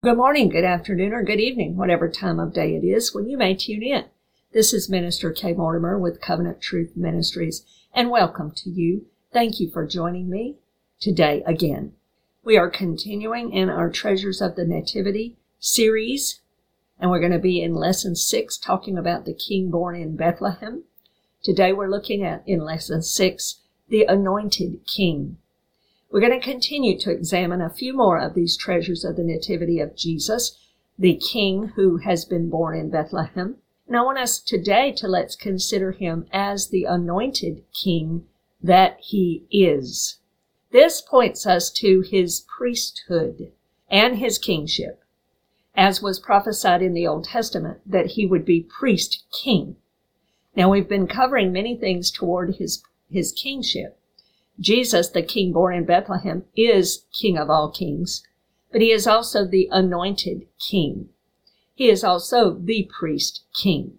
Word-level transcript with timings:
Good 0.00 0.16
morning, 0.16 0.48
good 0.48 0.62
afternoon, 0.62 1.12
or 1.12 1.24
good 1.24 1.40
evening, 1.40 1.76
whatever 1.76 2.08
time 2.08 2.38
of 2.38 2.54
day 2.54 2.76
it 2.76 2.84
is 2.86 3.12
when 3.12 3.28
you 3.28 3.36
may 3.36 3.56
tune 3.56 3.82
in. 3.82 4.04
This 4.52 4.72
is 4.72 4.88
Minister 4.88 5.32
Kay 5.32 5.54
Mortimer 5.54 5.98
with 5.98 6.20
Covenant 6.20 6.60
Truth 6.60 6.92
Ministries, 6.94 7.64
and 7.92 8.08
welcome 8.08 8.52
to 8.58 8.70
you. 8.70 9.06
Thank 9.32 9.58
you 9.58 9.68
for 9.68 9.88
joining 9.88 10.30
me 10.30 10.58
today 11.00 11.42
again. 11.44 11.94
We 12.44 12.56
are 12.56 12.70
continuing 12.70 13.52
in 13.52 13.68
our 13.68 13.90
Treasures 13.90 14.40
of 14.40 14.54
the 14.54 14.64
Nativity 14.64 15.36
series, 15.58 16.42
and 17.00 17.10
we're 17.10 17.18
going 17.18 17.32
to 17.32 17.40
be 17.40 17.60
in 17.60 17.74
lesson 17.74 18.14
six 18.14 18.56
talking 18.56 18.96
about 18.96 19.24
the 19.24 19.34
king 19.34 19.68
born 19.68 19.96
in 19.96 20.14
Bethlehem. 20.14 20.84
Today 21.42 21.72
we're 21.72 21.90
looking 21.90 22.22
at 22.22 22.44
in 22.46 22.60
lesson 22.60 23.02
six, 23.02 23.62
the 23.88 24.04
anointed 24.04 24.86
king. 24.86 25.38
We're 26.10 26.20
going 26.20 26.40
to 26.40 26.44
continue 26.44 26.98
to 27.00 27.10
examine 27.10 27.60
a 27.60 27.68
few 27.68 27.94
more 27.94 28.18
of 28.18 28.34
these 28.34 28.56
treasures 28.56 29.04
of 29.04 29.16
the 29.16 29.24
Nativity 29.24 29.78
of 29.78 29.94
Jesus, 29.94 30.56
the 30.98 31.16
King 31.16 31.72
who 31.76 31.98
has 31.98 32.24
been 32.24 32.48
born 32.48 32.78
in 32.78 32.88
Bethlehem. 32.88 33.56
And 33.86 33.96
I 33.96 34.00
want 34.00 34.18
us 34.18 34.38
today 34.38 34.90
to 34.92 35.06
let's 35.06 35.36
consider 35.36 35.92
him 35.92 36.26
as 36.32 36.68
the 36.68 36.84
anointed 36.84 37.62
King 37.72 38.26
that 38.62 38.98
he 39.00 39.46
is. 39.50 40.18
This 40.70 41.02
points 41.02 41.46
us 41.46 41.70
to 41.72 42.00
his 42.00 42.40
priesthood 42.40 43.52
and 43.90 44.16
his 44.16 44.38
kingship, 44.38 45.04
as 45.74 46.02
was 46.02 46.18
prophesied 46.18 46.82
in 46.82 46.94
the 46.94 47.06
Old 47.06 47.24
Testament 47.24 47.80
that 47.84 48.12
he 48.12 48.26
would 48.26 48.44
be 48.44 48.60
priest 48.60 49.24
king. 49.42 49.76
Now 50.56 50.70
we've 50.70 50.88
been 50.88 51.06
covering 51.06 51.52
many 51.52 51.76
things 51.76 52.10
toward 52.10 52.56
his, 52.56 52.82
his 53.10 53.32
kingship. 53.32 53.97
Jesus, 54.60 55.08
the 55.10 55.22
king 55.22 55.52
born 55.52 55.76
in 55.76 55.84
Bethlehem, 55.84 56.44
is 56.56 57.06
king 57.12 57.38
of 57.38 57.48
all 57.48 57.70
kings, 57.70 58.22
but 58.72 58.80
he 58.80 58.90
is 58.90 59.06
also 59.06 59.46
the 59.46 59.68
anointed 59.70 60.46
king. 60.58 61.08
He 61.74 61.88
is 61.88 62.02
also 62.02 62.54
the 62.54 62.90
priest 62.98 63.44
king. 63.54 63.98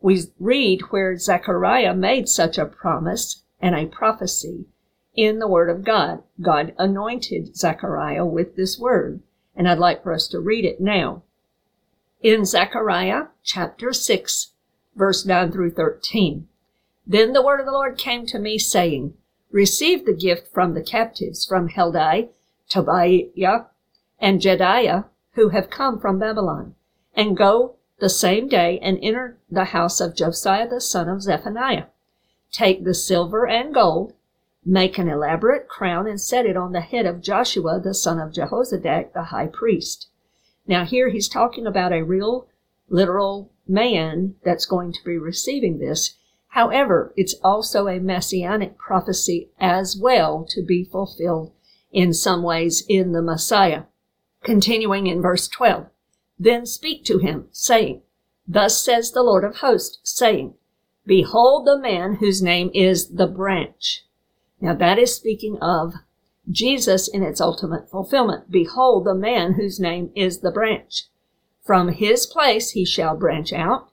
We 0.00 0.22
read 0.38 0.82
where 0.90 1.16
Zechariah 1.16 1.94
made 1.94 2.28
such 2.28 2.56
a 2.56 2.64
promise 2.64 3.42
and 3.60 3.74
a 3.74 3.86
prophecy 3.86 4.66
in 5.14 5.38
the 5.38 5.48
word 5.48 5.68
of 5.68 5.84
God. 5.84 6.22
God 6.40 6.72
anointed 6.78 7.56
Zechariah 7.56 8.24
with 8.24 8.56
this 8.56 8.78
word, 8.78 9.20
and 9.56 9.68
I'd 9.68 9.78
like 9.78 10.02
for 10.02 10.12
us 10.12 10.28
to 10.28 10.40
read 10.40 10.64
it 10.64 10.80
now. 10.80 11.24
In 12.22 12.44
Zechariah 12.44 13.24
chapter 13.42 13.92
6, 13.92 14.52
verse 14.94 15.26
9 15.26 15.52
through 15.52 15.72
13. 15.72 16.46
Then 17.06 17.32
the 17.32 17.42
word 17.42 17.60
of 17.60 17.66
the 17.66 17.72
Lord 17.72 17.98
came 17.98 18.24
to 18.26 18.38
me 18.38 18.56
saying, 18.56 19.14
received 19.50 20.06
the 20.06 20.14
gift 20.14 20.52
from 20.52 20.74
the 20.74 20.82
captives 20.82 21.44
from 21.44 21.68
Heldai, 21.68 22.28
Tobiah, 22.68 23.66
and 24.18 24.40
Jedaiah, 24.40 25.06
who 25.32 25.48
have 25.50 25.70
come 25.70 25.98
from 25.98 26.18
Babylon, 26.18 26.74
and 27.14 27.36
go 27.36 27.76
the 27.98 28.08
same 28.08 28.48
day 28.48 28.78
and 28.80 28.98
enter 29.02 29.38
the 29.50 29.64
house 29.66 30.00
of 30.00 30.14
Josiah 30.14 30.68
the 30.68 30.80
son 30.80 31.08
of 31.08 31.22
Zephaniah. 31.22 31.86
Take 32.52 32.84
the 32.84 32.94
silver 32.94 33.46
and 33.46 33.72
gold, 33.74 34.14
make 34.64 34.98
an 34.98 35.08
elaborate 35.08 35.68
crown, 35.68 36.06
and 36.06 36.20
set 36.20 36.46
it 36.46 36.56
on 36.56 36.72
the 36.72 36.80
head 36.80 37.06
of 37.06 37.20
Joshua 37.20 37.80
the 37.80 37.94
son 37.94 38.18
of 38.18 38.32
Jehozadak 38.32 39.12
the 39.12 39.24
high 39.24 39.46
priest. 39.46 40.08
Now, 40.66 40.84
here 40.84 41.08
he's 41.08 41.28
talking 41.28 41.66
about 41.66 41.92
a 41.92 42.04
real, 42.04 42.46
literal 42.88 43.50
man 43.66 44.36
that's 44.44 44.66
going 44.66 44.92
to 44.92 45.04
be 45.04 45.16
receiving 45.16 45.78
this. 45.78 46.16
However, 46.50 47.12
it's 47.16 47.34
also 47.44 47.86
a 47.86 48.00
messianic 48.00 48.76
prophecy 48.76 49.50
as 49.60 49.96
well 49.96 50.44
to 50.50 50.62
be 50.62 50.84
fulfilled 50.84 51.52
in 51.92 52.12
some 52.12 52.42
ways 52.42 52.84
in 52.88 53.12
the 53.12 53.22
Messiah. 53.22 53.84
Continuing 54.42 55.06
in 55.06 55.22
verse 55.22 55.46
12, 55.48 55.86
then 56.38 56.66
speak 56.66 57.04
to 57.04 57.18
him, 57.18 57.48
saying, 57.52 58.02
Thus 58.48 58.82
says 58.82 59.12
the 59.12 59.22
Lord 59.22 59.44
of 59.44 59.56
hosts, 59.56 60.00
saying, 60.02 60.54
Behold 61.06 61.66
the 61.66 61.78
man 61.78 62.16
whose 62.16 62.42
name 62.42 62.70
is 62.74 63.10
the 63.10 63.26
branch. 63.26 64.04
Now 64.60 64.74
that 64.74 64.98
is 64.98 65.14
speaking 65.14 65.56
of 65.60 65.94
Jesus 66.50 67.06
in 67.06 67.22
its 67.22 67.40
ultimate 67.40 67.88
fulfillment. 67.88 68.50
Behold 68.50 69.04
the 69.04 69.14
man 69.14 69.52
whose 69.52 69.78
name 69.78 70.10
is 70.16 70.40
the 70.40 70.50
branch. 70.50 71.04
From 71.64 71.88
his 71.90 72.26
place 72.26 72.70
he 72.70 72.84
shall 72.84 73.16
branch 73.16 73.52
out, 73.52 73.89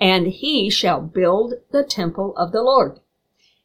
and 0.00 0.28
he 0.28 0.70
shall 0.70 1.00
build 1.00 1.54
the 1.70 1.84
temple 1.84 2.36
of 2.36 2.52
the 2.52 2.62
Lord. 2.62 3.00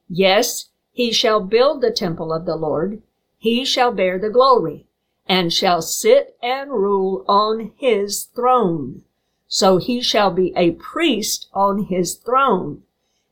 Yes, 0.09 0.69
he 0.91 1.11
shall 1.11 1.39
build 1.41 1.81
the 1.81 1.91
temple 1.91 2.31
of 2.33 2.45
the 2.45 2.55
Lord. 2.55 3.01
He 3.37 3.65
shall 3.65 3.91
bear 3.91 4.19
the 4.19 4.29
glory, 4.29 4.85
and 5.27 5.51
shall 5.51 5.81
sit 5.81 6.35
and 6.41 6.71
rule 6.71 7.25
on 7.27 7.71
his 7.77 8.23
throne. 8.23 9.03
So 9.47 9.77
he 9.77 10.01
shall 10.01 10.31
be 10.31 10.53
a 10.55 10.71
priest 10.71 11.47
on 11.53 11.85
his 11.85 12.15
throne, 12.15 12.83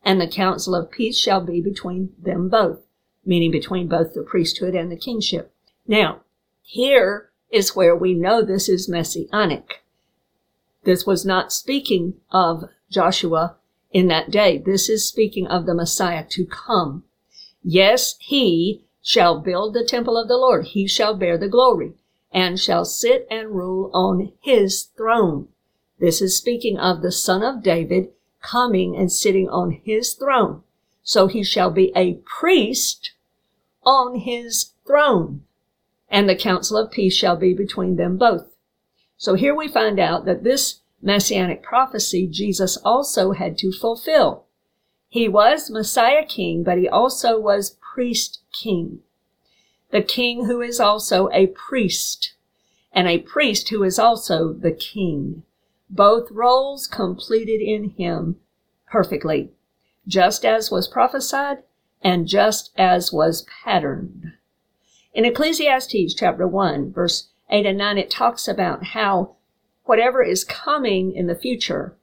and 0.04 0.20
the 0.20 0.28
counsel 0.28 0.76
of 0.76 0.92
peace 0.92 1.18
shall 1.18 1.42
be 1.42 1.62
between 1.62 2.14
them 2.22 2.50
both, 2.50 2.80
meaning 3.26 3.52
between 3.52 3.88
both 3.88 4.14
the 4.14 4.24
priesthood 4.24 4.76
and 4.76 4.92
the 4.92 4.98
kingship. 4.98 5.54
Now, 5.88 6.22
here 6.62 7.32
is 7.50 7.76
where 7.76 7.96
we 7.96 8.14
know 8.14 8.42
this 8.42 8.70
is 8.70 8.88
messianic. 8.88 9.84
This 10.84 11.06
was 11.06 11.26
not 11.26 11.54
speaking 11.54 12.16
of 12.32 12.70
Joshua 12.92 13.56
in 13.92 14.08
that 14.10 14.30
day. 14.30 14.60
This 14.60 14.90
is 14.90 15.08
speaking 15.08 15.48
of 15.48 15.66
the 15.66 15.74
Messiah 15.74 16.26
to 16.30 16.46
come. 16.46 17.04
Yes, 17.64 18.16
he 18.20 18.84
shall 19.02 19.40
build 19.40 19.74
the 19.74 19.84
temple 19.84 20.18
of 20.18 20.28
the 20.28 20.38
Lord. 20.38 20.66
He 20.68 20.88
shall 20.88 21.16
bear 21.16 21.38
the 21.38 21.48
glory 21.48 21.94
and 22.32 22.60
shall 22.60 22.86
sit 22.86 23.26
and 23.32 23.56
rule 23.56 23.90
on 23.94 24.34
his 24.42 24.84
throne. 24.96 25.48
This 26.00 26.22
is 26.22 26.38
speaking 26.38 26.78
of 26.78 27.02
the 27.02 27.12
son 27.12 27.44
of 27.44 27.64
David 27.64 28.10
coming 28.42 28.96
and 28.96 29.12
sitting 29.12 29.50
on 29.50 29.82
his 29.84 30.14
throne. 30.14 30.64
So 31.02 31.28
he 31.28 31.44
shall 31.44 31.72
be 31.72 31.92
a 31.96 32.20
priest 32.26 33.14
on 33.84 34.20
his 34.20 34.74
throne 34.86 35.46
and 36.12 36.28
the 36.28 36.36
counsel 36.36 36.78
of 36.78 36.92
peace 36.92 37.16
shall 37.16 37.38
be 37.38 37.54
between 37.54 37.96
them 37.96 38.18
both. 38.18 38.46
So 39.18 39.36
here 39.36 39.56
we 39.56 39.70
find 39.70 39.98
out 39.98 40.26
that 40.26 40.44
this 40.44 40.81
messianic 41.02 41.64
prophecy 41.64 42.28
Jesus 42.28 42.78
also 42.78 43.32
had 43.32 43.58
to 43.60 43.72
fulfill. 43.72 44.46
He 45.10 45.28
was 45.28 45.70
Messiah 45.70 46.26
King, 46.26 46.64
but 46.64 46.78
he 46.78 46.88
also 46.88 47.40
was 47.40 47.78
priest 47.94 48.42
king. 48.54 49.00
The 49.92 50.02
king 50.02 50.46
who 50.46 50.62
is 50.62 50.80
also 50.80 51.30
a 51.34 51.48
priest, 51.48 52.34
and 52.94 53.08
a 53.08 53.20
priest 53.20 53.70
who 53.70 53.84
is 53.84 54.00
also 54.00 54.54
the 54.54 54.72
king. 54.72 55.44
Both 55.90 56.32
roles 56.32 56.88
completed 56.88 57.60
in 57.60 57.90
him 57.90 58.38
perfectly, 58.90 59.52
just 60.08 60.46
as 60.46 60.72
was 60.72 60.88
prophesied 60.88 61.64
and 62.02 62.28
just 62.28 62.72
as 62.78 63.12
was 63.12 63.46
patterned. 63.64 64.34
In 65.14 65.26
Ecclesiastes 65.26 66.14
chapter 66.14 66.48
1, 66.48 66.94
verse 66.94 67.28
8 67.50 67.66
and 67.66 67.78
9, 67.78 67.98
it 67.98 68.10
talks 68.10 68.48
about 68.48 68.86
how 68.86 69.36
whatever 69.84 70.24
is 70.24 70.44
coming 70.44 71.14
in 71.14 71.28
the 71.28 71.36
future 71.36 71.98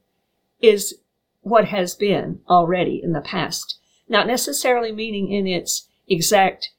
is 0.61 0.99
what 1.41 1.67
has 1.67 1.95
been 1.95 2.41
already 2.49 3.01
in 3.03 3.13
the 3.13 3.21
past. 3.21 3.79
Not 4.09 4.27
necessarily 4.27 4.93
meaning 4.93 5.31
in 5.31 5.47
its 5.47 5.89
exact 6.09 6.71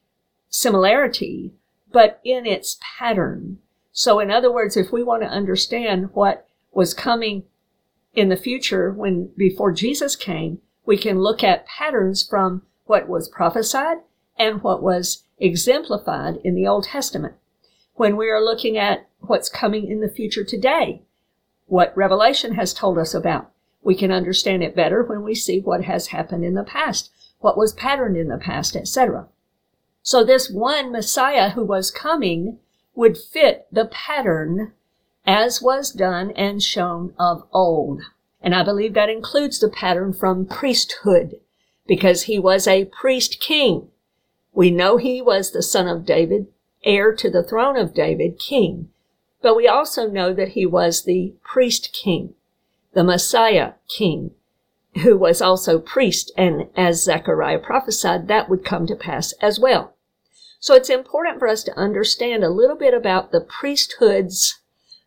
similarity, 0.48 1.52
but 1.92 2.20
in 2.24 2.46
its 2.46 2.78
pattern. 2.98 3.58
So, 3.92 4.20
in 4.20 4.30
other 4.30 4.52
words, 4.52 4.76
if 4.76 4.92
we 4.92 5.02
want 5.02 5.22
to 5.22 5.28
understand 5.28 6.10
what 6.12 6.46
was 6.72 6.94
coming 6.94 7.44
in 8.14 8.28
the 8.28 8.36
future 8.36 8.92
when 8.92 9.30
before 9.36 9.72
Jesus 9.72 10.16
came, 10.16 10.60
we 10.84 10.96
can 10.96 11.20
look 11.20 11.44
at 11.44 11.66
patterns 11.66 12.26
from 12.28 12.62
what 12.84 13.08
was 13.08 13.28
prophesied 13.28 13.98
and 14.38 14.62
what 14.62 14.82
was 14.82 15.24
exemplified 15.38 16.38
in 16.42 16.54
the 16.54 16.66
Old 16.66 16.84
Testament. 16.84 17.34
When 17.94 18.16
we 18.16 18.28
are 18.28 18.42
looking 18.42 18.76
at 18.76 19.06
what's 19.20 19.48
coming 19.48 19.86
in 19.86 20.00
the 20.00 20.08
future 20.08 20.44
today, 20.44 21.02
what 21.66 21.96
Revelation 21.96 22.54
has 22.54 22.74
told 22.74 22.98
us 22.98 23.14
about. 23.14 23.50
We 23.82 23.94
can 23.94 24.10
understand 24.10 24.62
it 24.62 24.76
better 24.76 25.02
when 25.02 25.22
we 25.22 25.34
see 25.34 25.60
what 25.60 25.84
has 25.84 26.08
happened 26.08 26.44
in 26.44 26.54
the 26.54 26.64
past, 26.64 27.10
what 27.38 27.56
was 27.56 27.72
patterned 27.72 28.16
in 28.16 28.28
the 28.28 28.38
past, 28.38 28.76
etc. 28.76 29.28
So 30.02 30.24
this 30.24 30.50
one 30.50 30.92
Messiah 30.92 31.50
who 31.50 31.64
was 31.64 31.90
coming 31.90 32.58
would 32.94 33.16
fit 33.16 33.66
the 33.70 33.86
pattern 33.86 34.72
as 35.26 35.62
was 35.62 35.92
done 35.92 36.30
and 36.32 36.62
shown 36.62 37.14
of 37.18 37.44
old. 37.52 38.02
And 38.42 38.54
I 38.54 38.62
believe 38.62 38.94
that 38.94 39.10
includes 39.10 39.60
the 39.60 39.68
pattern 39.68 40.12
from 40.12 40.46
priesthood 40.46 41.36
because 41.86 42.22
he 42.22 42.38
was 42.38 42.66
a 42.66 42.86
priest 42.86 43.40
king. 43.40 43.88
We 44.52 44.70
know 44.70 44.96
he 44.96 45.20
was 45.20 45.50
the 45.50 45.62
son 45.62 45.86
of 45.86 46.04
David, 46.04 46.48
heir 46.84 47.14
to 47.14 47.30
the 47.30 47.42
throne 47.42 47.76
of 47.76 47.94
David, 47.94 48.38
king. 48.38 48.88
But 49.42 49.56
we 49.56 49.66
also 49.66 50.06
know 50.06 50.32
that 50.34 50.50
he 50.50 50.66
was 50.66 51.04
the 51.04 51.34
priest 51.42 51.92
king, 51.92 52.34
the 52.92 53.04
Messiah 53.04 53.72
king, 53.88 54.32
who 55.02 55.16
was 55.16 55.40
also 55.40 55.78
priest. 55.78 56.30
And 56.36 56.68
as 56.76 57.04
Zechariah 57.04 57.60
prophesied, 57.60 58.28
that 58.28 58.48
would 58.48 58.64
come 58.64 58.86
to 58.86 58.94
pass 58.94 59.32
as 59.40 59.58
well. 59.58 59.94
So 60.58 60.74
it's 60.74 60.90
important 60.90 61.38
for 61.38 61.48
us 61.48 61.64
to 61.64 61.78
understand 61.78 62.44
a 62.44 62.50
little 62.50 62.76
bit 62.76 62.92
about 62.92 63.32
the 63.32 63.40
priesthoods 63.40 64.60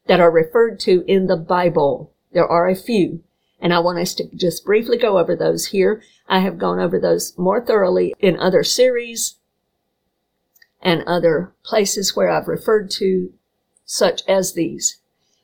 that 0.07 0.19
are 0.19 0.31
referred 0.31 0.79
to 0.81 1.03
in 1.07 1.27
the 1.27 1.37
Bible. 1.37 2.11
There 2.31 2.47
are 2.47 2.67
a 2.67 2.75
few, 2.75 3.23
and 3.61 3.71
I 3.71 3.79
want 3.79 3.99
us 3.99 4.15
to 4.15 4.27
just 4.35 4.65
briefly 4.65 4.97
go 4.97 5.19
over 5.19 5.35
those 5.35 5.67
here. 5.67 6.01
I 6.27 6.39
have 6.39 6.57
gone 6.57 6.79
over 6.79 6.99
those 6.99 7.37
more 7.37 7.63
thoroughly 7.63 8.15
in 8.19 8.39
other 8.39 8.63
series 8.63 9.35
and 10.81 11.03
other 11.03 11.53
places 11.63 12.15
where 12.15 12.29
I've 12.29 12.47
referred 12.47 12.89
to 12.91 13.31
such 13.93 14.23
as 14.27 14.53
these. 14.53 14.97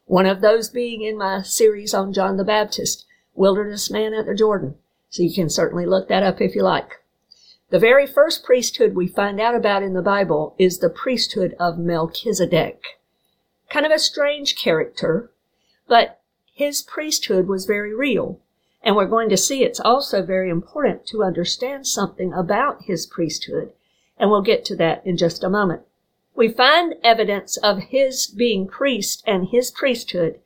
One 0.05 0.25
of 0.25 0.41
those 0.41 0.69
being 0.69 1.03
in 1.03 1.19
my 1.19 1.43
series 1.43 1.93
on 1.93 2.13
John 2.13 2.37
the 2.37 2.43
Baptist, 2.43 3.05
Wilderness 3.35 3.91
Man 3.91 4.11
at 4.15 4.25
the 4.25 4.33
Jordan. 4.33 4.73
So 5.11 5.21
you 5.21 5.31
can 5.31 5.51
certainly 5.51 5.85
look 5.85 6.07
that 6.07 6.23
up 6.23 6.41
if 6.41 6.55
you 6.55 6.63
like. 6.63 7.03
The 7.69 7.77
very 7.77 8.07
first 8.07 8.43
priesthood 8.43 8.95
we 8.95 9.07
find 9.07 9.39
out 9.39 9.53
about 9.53 9.83
in 9.83 9.93
the 9.93 10.01
Bible 10.01 10.55
is 10.57 10.79
the 10.79 10.89
priesthood 10.89 11.55
of 11.59 11.77
Melchizedek. 11.77 12.81
Kind 13.69 13.85
of 13.85 13.91
a 13.91 13.99
strange 13.99 14.55
character, 14.55 15.29
but 15.87 16.19
his 16.51 16.81
priesthood 16.81 17.47
was 17.47 17.67
very 17.67 17.93
real. 17.93 18.39
And 18.81 18.95
we're 18.95 19.05
going 19.05 19.29
to 19.29 19.37
see 19.37 19.63
it's 19.63 19.79
also 19.79 20.23
very 20.23 20.49
important 20.49 21.05
to 21.07 21.23
understand 21.23 21.85
something 21.85 22.33
about 22.33 22.85
his 22.85 23.05
priesthood. 23.05 23.73
And 24.17 24.31
we'll 24.31 24.41
get 24.41 24.65
to 24.65 24.75
that 24.77 25.05
in 25.05 25.17
just 25.17 25.43
a 25.43 25.49
moment. 25.51 25.83
We 26.39 26.47
find 26.47 26.95
evidence 27.03 27.57
of 27.57 27.89
his 27.89 28.25
being 28.25 28.65
priest 28.65 29.21
and 29.27 29.49
his 29.49 29.71
priesthood 29.71 30.39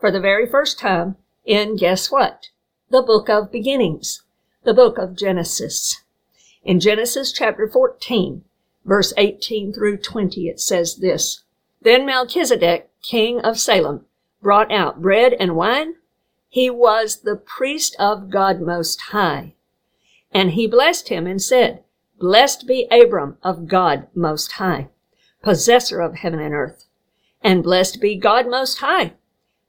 for 0.00 0.10
the 0.10 0.18
very 0.18 0.48
first 0.48 0.80
time 0.80 1.14
in 1.44 1.76
guess 1.76 2.10
what? 2.10 2.48
The 2.90 3.02
book 3.02 3.28
of 3.30 3.52
beginnings, 3.52 4.24
the 4.64 4.74
book 4.74 4.98
of 4.98 5.14
Genesis. 5.16 6.02
In 6.64 6.80
Genesis 6.80 7.30
chapter 7.30 7.68
14, 7.68 8.42
verse 8.84 9.14
18 9.16 9.72
through 9.72 9.98
20, 9.98 10.48
it 10.48 10.58
says 10.58 10.96
this, 10.96 11.44
Then 11.80 12.04
Melchizedek, 12.04 12.90
king 13.00 13.38
of 13.42 13.60
Salem, 13.60 14.06
brought 14.42 14.72
out 14.72 15.00
bread 15.00 15.34
and 15.34 15.54
wine. 15.54 15.94
He 16.48 16.68
was 16.68 17.20
the 17.20 17.36
priest 17.36 17.94
of 17.96 18.28
God 18.28 18.60
Most 18.60 19.00
High. 19.12 19.54
And 20.32 20.50
he 20.50 20.66
blessed 20.66 21.10
him 21.10 21.28
and 21.28 21.40
said, 21.40 21.84
Blessed 22.18 22.66
be 22.66 22.88
Abram 22.90 23.38
of 23.44 23.68
God 23.68 24.08
Most 24.16 24.52
High, 24.52 24.88
possessor 25.42 26.00
of 26.00 26.16
heaven 26.16 26.40
and 26.40 26.54
earth. 26.54 26.84
And 27.42 27.62
blessed 27.62 28.00
be 28.00 28.16
God 28.16 28.48
Most 28.48 28.78
High, 28.78 29.14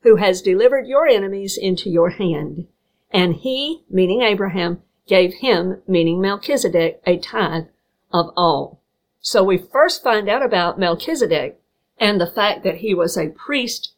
who 0.02 0.18
has 0.18 0.42
delivered 0.42 0.88
your 0.88 1.08
enemies 1.08 1.58
into 1.58 1.90
your 1.90 2.12
hand. 2.12 2.68
And 3.12 3.36
he, 3.36 3.84
meaning 3.90 4.22
Abraham, 4.22 4.82
gave 5.08 5.36
him, 5.36 5.82
meaning 5.88 6.22
Melchizedek, 6.22 7.02
a 7.06 7.18
tithe 7.18 7.66
of 8.12 8.32
all. 8.36 8.82
So 9.22 9.44
we 9.44 9.58
first 9.58 10.04
find 10.04 10.30
out 10.30 10.44
about 10.44 10.80
Melchizedek 10.80 11.60
and 11.98 12.20
the 12.20 12.28
fact 12.28 12.64
that 12.64 12.78
he 12.78 12.94
was 12.94 13.18
a 13.18 13.30
priest 13.30 13.94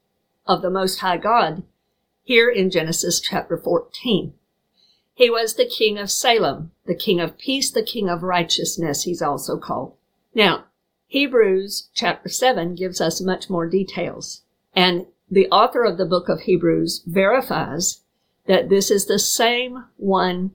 of 0.45 0.61
the 0.61 0.69
Most 0.69 0.99
High 0.99 1.17
God 1.17 1.63
here 2.23 2.49
in 2.49 2.69
Genesis 2.69 3.19
chapter 3.19 3.57
14. 3.57 4.33
He 5.13 5.29
was 5.29 5.55
the 5.55 5.65
king 5.69 5.97
of 5.97 6.11
Salem, 6.11 6.71
the 6.85 6.95
king 6.95 7.19
of 7.19 7.37
peace, 7.37 7.71
the 7.71 7.83
king 7.83 8.09
of 8.09 8.21
righteousness, 8.21 9.03
he's 9.03 9.21
also 9.21 9.57
called. 9.57 9.95
Now, 10.33 10.64
Hebrews 11.07 11.89
chapter 11.93 12.29
7 12.29 12.75
gives 12.75 12.99
us 12.99 13.21
much 13.21 13.49
more 13.49 13.67
details. 13.67 14.41
And 14.75 15.05
the 15.29 15.47
author 15.49 15.83
of 15.83 15.97
the 15.97 16.05
book 16.05 16.29
of 16.29 16.41
Hebrews 16.41 17.03
verifies 17.05 18.01
that 18.47 18.69
this 18.69 18.91
is 18.91 19.05
the 19.05 19.19
same 19.19 19.85
one, 19.97 20.51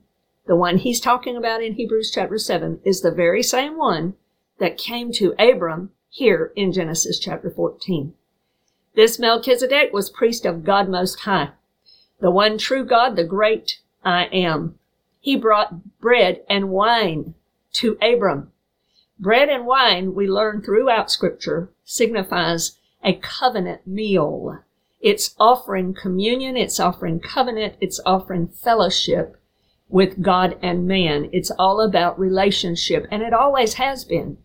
the 0.47 0.57
one 0.57 0.79
he's 0.79 1.01
talking 1.01 1.37
about 1.37 1.63
in 1.63 1.75
Hebrews 1.75 2.11
chapter 2.13 2.39
7 2.39 2.81
is 2.85 3.01
the 3.01 3.11
very 3.11 3.43
same 3.43 3.77
one 3.77 4.15
that 4.59 4.79
came 4.79 5.13
to 5.13 5.35
Abram 5.39 5.91
here 6.09 6.53
in 6.57 6.73
Genesis 6.73 7.19
chapter 7.19 7.51
14. 7.51 8.15
This 8.95 9.19
Melchizedek 9.19 9.93
was 9.93 10.11
priest 10.11 10.45
of 10.45 10.65
God 10.65 10.89
Most 10.89 11.21
High, 11.21 11.51
the 12.21 12.31
one 12.31 12.59
true 12.59 12.85
God, 12.85 13.17
the 13.17 13.25
great 13.25 13.79
I 14.05 14.25
am. 14.27 14.79
He 15.21 15.37
brought 15.37 16.01
bread 16.01 16.43
and 16.49 16.71
wine 16.71 17.35
to 17.75 17.97
Abram. 18.03 18.53
Bread 19.21 19.51
and 19.51 19.67
wine, 19.67 20.15
we 20.15 20.27
learn 20.27 20.63
throughout 20.63 21.11
scripture, 21.11 21.69
signifies 21.85 22.79
a 23.05 23.13
covenant 23.13 23.87
meal. 23.87 24.61
It's 24.99 25.35
offering 25.39 25.93
communion, 25.93 26.57
it's 26.57 26.81
offering 26.81 27.21
covenant, 27.21 27.75
it's 27.83 28.01
offering 28.07 28.49
fellowship 28.49 29.37
with 29.91 30.23
God 30.23 30.57
and 30.63 30.89
man. 30.89 31.29
It's 31.33 31.51
all 31.51 31.83
about 31.83 32.19
relationship, 32.19 33.07
and 33.11 33.23
it 33.23 33.35
always 33.35 33.75
has 33.75 34.07
been. 34.07 34.39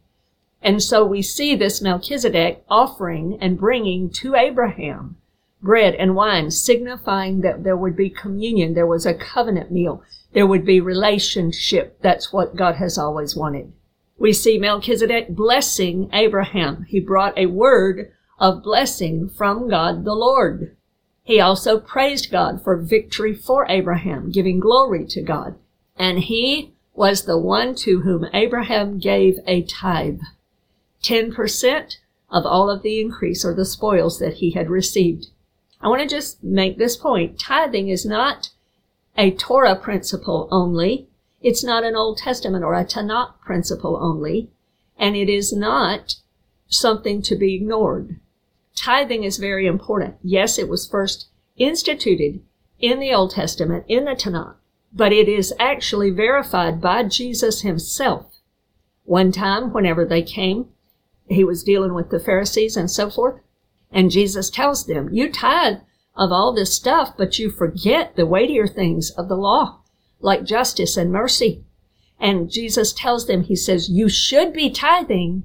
And 0.62 0.84
so 0.84 1.06
we 1.06 1.22
see 1.22 1.56
this 1.56 1.82
Melchizedek 1.82 2.66
offering 2.68 3.38
and 3.40 3.58
bringing 3.58 4.10
to 4.10 4.36
Abraham 4.36 5.16
bread 5.62 5.96
and 5.96 6.18
wine, 6.18 6.52
signifying 6.52 7.40
that 7.42 7.64
there 7.64 7.78
would 7.78 7.96
be 7.96 8.10
communion, 8.10 8.74
there 8.74 8.86
was 8.86 9.06
a 9.06 9.14
covenant 9.14 9.72
meal, 9.72 10.04
there 10.34 10.46
would 10.46 10.66
be 10.66 10.82
relationship. 10.82 11.98
That's 12.02 12.34
what 12.34 12.58
God 12.58 12.76
has 12.76 12.98
always 12.98 13.38
wanted. 13.38 13.72
We 14.18 14.32
see 14.34 14.58
Melchizedek 14.58 15.30
blessing 15.30 16.10
Abraham. 16.14 16.84
He 16.88 17.00
brought 17.00 17.38
a 17.38 17.48
word 17.48 18.12
of 18.40 18.64
blessing 18.64 19.30
from 19.30 19.70
God 19.70 20.06
the 20.06 20.14
Lord. 20.14 20.76
He 21.24 21.40
also 21.40 21.80
praised 21.80 22.32
God 22.32 22.64
for 22.64 22.78
victory 22.78 23.34
for 23.34 23.66
Abraham, 23.68 24.32
giving 24.32 24.60
glory 24.60 25.06
to 25.08 25.22
God. 25.22 25.56
And 25.98 26.20
he 26.20 26.74
was 26.94 27.24
the 27.24 27.38
one 27.38 27.76
to 27.76 28.02
whom 28.02 28.28
Abraham 28.34 29.00
gave 29.00 29.40
a 29.48 29.64
tithe. 29.64 30.22
10% 31.04 31.98
of 32.30 32.46
all 32.46 32.70
of 32.70 32.84
the 32.84 33.00
increase 33.00 33.44
or 33.44 33.54
the 33.54 33.66
spoils 33.66 34.20
that 34.20 34.36
he 34.36 34.52
had 34.52 34.70
received. 34.70 35.28
I 35.82 35.88
want 35.88 36.02
to 36.02 36.08
just 36.08 36.44
make 36.44 36.78
this 36.78 36.96
point. 36.96 37.40
Tithing 37.40 37.90
is 37.90 38.06
not 38.06 38.50
a 39.18 39.32
Torah 39.32 39.76
principle 39.76 40.48
only. 40.52 41.08
It's 41.46 41.64
not 41.64 41.86
an 41.86 41.96
Old 41.96 42.18
Testament 42.18 42.66
or 42.66 42.74
a 42.74 42.84
Tanakh 42.84 43.40
principle 43.40 43.98
only. 44.02 44.50
And 44.98 45.16
it 45.16 45.30
is 45.30 45.54
not 45.54 46.16
something 46.68 47.22
to 47.22 47.36
be 47.36 47.56
ignored 47.56 48.20
tithing 48.76 49.24
is 49.24 49.38
very 49.38 49.66
important. 49.66 50.16
Yes, 50.22 50.60
it 50.60 50.70
was 50.70 50.88
first 50.88 51.28
instituted 51.58 52.42
in 52.80 53.00
the 53.00 53.14
Old 53.14 53.32
Testament, 53.32 53.86
in 53.88 54.06
the 54.06 54.12
Tanakh, 54.12 54.56
but 54.94 55.14
it 55.14 55.28
is 55.28 55.54
actually 55.60 56.10
verified 56.10 56.82
by 56.82 57.04
Jesus 57.04 57.62
himself. 57.62 58.26
One 59.06 59.32
time, 59.32 59.72
whenever 59.72 60.06
they 60.06 60.22
came, 60.22 60.70
he 61.28 61.44
was 61.44 61.64
dealing 61.64 61.94
with 61.94 62.10
the 62.10 62.20
Pharisees 62.20 62.78
and 62.78 62.92
so 62.92 63.10
forth, 63.10 63.42
and 63.92 64.12
Jesus 64.12 64.50
tells 64.50 64.86
them, 64.86 65.10
You 65.12 65.32
tithe 65.32 65.78
of 66.16 66.32
all 66.32 66.54
this 66.54 66.74
stuff, 66.74 67.14
but 67.18 67.40
you 67.40 67.50
forget 67.50 68.16
the 68.16 68.26
weightier 68.26 68.68
things 68.68 69.10
of 69.12 69.30
the 69.30 69.38
law, 69.38 69.80
like 70.20 70.44
justice 70.44 70.98
and 70.98 71.12
mercy. 71.12 71.64
And 72.20 72.50
Jesus 72.50 72.94
tells 72.94 73.28
them, 73.28 73.44
He 73.44 73.56
says, 73.56 73.90
You 73.90 74.10
should 74.10 74.54
be 74.54 74.70
tithing, 74.70 75.44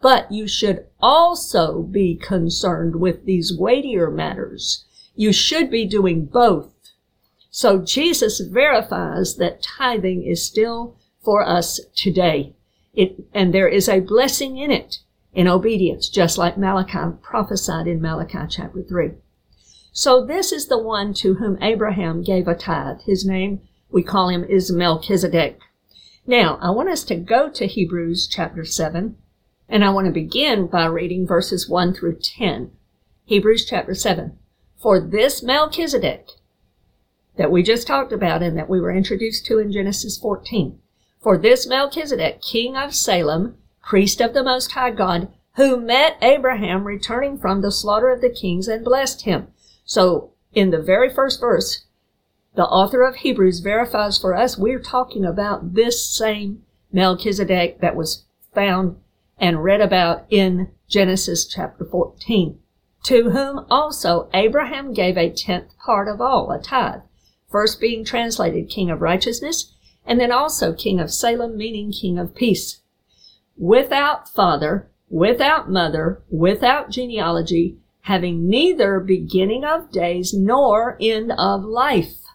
but 0.00 0.30
you 0.30 0.46
should 0.46 0.86
also 1.00 1.82
be 1.82 2.16
concerned 2.16 2.96
with 2.96 3.24
these 3.24 3.56
weightier 3.56 4.10
matters. 4.10 4.84
You 5.14 5.32
should 5.32 5.70
be 5.70 5.86
doing 5.86 6.26
both. 6.26 6.72
So 7.50 7.78
Jesus 7.78 8.40
verifies 8.40 9.36
that 9.36 9.62
tithing 9.62 10.22
is 10.22 10.44
still 10.44 10.98
for 11.24 11.42
us 11.42 11.80
today. 11.94 12.54
It, 12.92 13.24
and 13.32 13.52
there 13.52 13.68
is 13.68 13.88
a 13.88 14.00
blessing 14.00 14.58
in 14.58 14.70
it, 14.70 14.98
in 15.32 15.48
obedience, 15.48 16.08
just 16.08 16.38
like 16.38 16.58
Malachi 16.58 17.16
prophesied 17.22 17.86
in 17.86 18.00
Malachi 18.00 18.46
chapter 18.48 18.82
3. 18.82 19.12
So 19.92 20.24
this 20.24 20.52
is 20.52 20.68
the 20.68 20.78
one 20.78 21.14
to 21.14 21.34
whom 21.34 21.56
Abraham 21.62 22.22
gave 22.22 22.46
a 22.46 22.54
tithe. 22.54 23.00
His 23.06 23.24
name, 23.24 23.62
we 23.90 24.02
call 24.02 24.28
him, 24.28 24.44
is 24.44 24.72
Melchizedek. 24.72 25.60
Now, 26.26 26.58
I 26.60 26.70
want 26.70 26.88
us 26.88 27.04
to 27.04 27.16
go 27.16 27.48
to 27.50 27.66
Hebrews 27.66 28.26
chapter 28.26 28.64
7 28.64 29.16
and 29.68 29.84
I 29.84 29.90
want 29.90 30.06
to 30.06 30.12
begin 30.12 30.66
by 30.66 30.86
reading 30.86 31.26
verses 31.26 31.68
1 31.68 31.94
through 31.94 32.18
10. 32.20 32.70
Hebrews 33.24 33.66
chapter 33.66 33.94
7. 33.94 34.38
For 34.76 35.00
this 35.00 35.42
Melchizedek 35.42 36.28
that 37.36 37.50
we 37.50 37.62
just 37.62 37.86
talked 37.86 38.12
about 38.12 38.42
and 38.42 38.56
that 38.56 38.68
we 38.68 38.80
were 38.80 38.92
introduced 38.92 39.44
to 39.46 39.58
in 39.58 39.72
Genesis 39.72 40.16
14. 40.18 40.78
For 41.20 41.36
this 41.36 41.66
Melchizedek, 41.66 42.40
king 42.40 42.76
of 42.76 42.94
Salem, 42.94 43.56
priest 43.82 44.20
of 44.20 44.34
the 44.34 44.44
Most 44.44 44.72
High 44.72 44.92
God, 44.92 45.28
who 45.56 45.80
met 45.80 46.16
Abraham 46.22 46.84
returning 46.84 47.38
from 47.38 47.62
the 47.62 47.72
slaughter 47.72 48.10
of 48.10 48.20
the 48.20 48.30
kings 48.30 48.68
and 48.68 48.84
blessed 48.84 49.22
him. 49.22 49.48
So 49.84 50.32
in 50.52 50.70
the 50.70 50.80
very 50.80 51.12
first 51.12 51.40
verse, 51.40 51.85
the 52.56 52.64
author 52.64 53.02
of 53.02 53.16
Hebrews 53.16 53.60
verifies 53.60 54.18
for 54.18 54.34
us 54.34 54.56
we're 54.56 54.80
talking 54.80 55.26
about 55.26 55.74
this 55.74 56.04
same 56.04 56.62
Melchizedek 56.90 57.80
that 57.80 57.94
was 57.94 58.24
found 58.54 58.96
and 59.38 59.62
read 59.62 59.82
about 59.82 60.24
in 60.30 60.70
Genesis 60.88 61.46
chapter 61.46 61.84
14, 61.84 62.58
to 63.04 63.30
whom 63.30 63.66
also 63.70 64.30
Abraham 64.32 64.94
gave 64.94 65.18
a 65.18 65.30
tenth 65.30 65.76
part 65.84 66.08
of 66.08 66.22
all, 66.22 66.50
a 66.50 66.58
tithe, 66.58 67.02
first 67.50 67.78
being 67.78 68.06
translated 68.06 68.70
King 68.70 68.90
of 68.90 69.02
Righteousness, 69.02 69.74
and 70.06 70.18
then 70.18 70.32
also 70.32 70.72
King 70.72 70.98
of 70.98 71.12
Salem, 71.12 71.58
meaning 71.58 71.92
King 71.92 72.18
of 72.18 72.34
Peace. 72.34 72.80
Without 73.58 74.30
father, 74.30 74.88
without 75.10 75.70
mother, 75.70 76.22
without 76.30 76.88
genealogy, 76.88 77.76
having 78.02 78.48
neither 78.48 78.98
beginning 79.00 79.62
of 79.62 79.92
days 79.92 80.32
nor 80.32 80.96
end 81.02 81.32
of 81.36 81.62
life, 81.62 82.25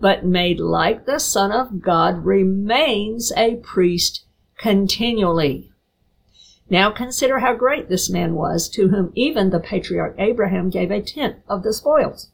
but 0.00 0.24
made 0.24 0.60
like 0.60 1.06
the 1.06 1.18
Son 1.18 1.52
of 1.52 1.80
God, 1.80 2.24
remains 2.24 3.32
a 3.36 3.56
priest 3.56 4.24
continually. 4.56 5.70
Now 6.70 6.90
consider 6.90 7.38
how 7.38 7.54
great 7.54 7.88
this 7.88 8.10
man 8.10 8.34
was, 8.34 8.68
to 8.70 8.88
whom 8.88 9.12
even 9.14 9.50
the 9.50 9.60
patriarch 9.60 10.14
Abraham 10.18 10.68
gave 10.70 10.90
a 10.90 11.00
tenth 11.00 11.36
of 11.48 11.62
the 11.62 11.72
spoils. 11.72 12.30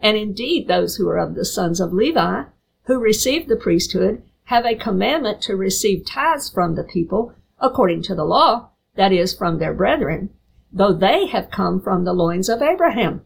And 0.00 0.16
indeed, 0.16 0.68
those 0.68 0.96
who 0.96 1.08
are 1.08 1.18
of 1.18 1.34
the 1.34 1.44
sons 1.44 1.80
of 1.80 1.92
Levi, 1.92 2.44
who 2.84 2.98
received 2.98 3.48
the 3.48 3.56
priesthood, 3.56 4.22
have 4.44 4.66
a 4.66 4.74
commandment 4.74 5.40
to 5.42 5.56
receive 5.56 6.04
tithes 6.04 6.50
from 6.50 6.74
the 6.74 6.84
people, 6.84 7.32
according 7.60 8.02
to 8.02 8.14
the 8.14 8.24
law, 8.24 8.70
that 8.96 9.12
is, 9.12 9.32
from 9.32 9.58
their 9.58 9.72
brethren, 9.72 10.30
though 10.72 10.92
they 10.92 11.26
have 11.28 11.50
come 11.50 11.80
from 11.80 12.04
the 12.04 12.12
loins 12.12 12.48
of 12.48 12.60
Abraham. 12.60 13.24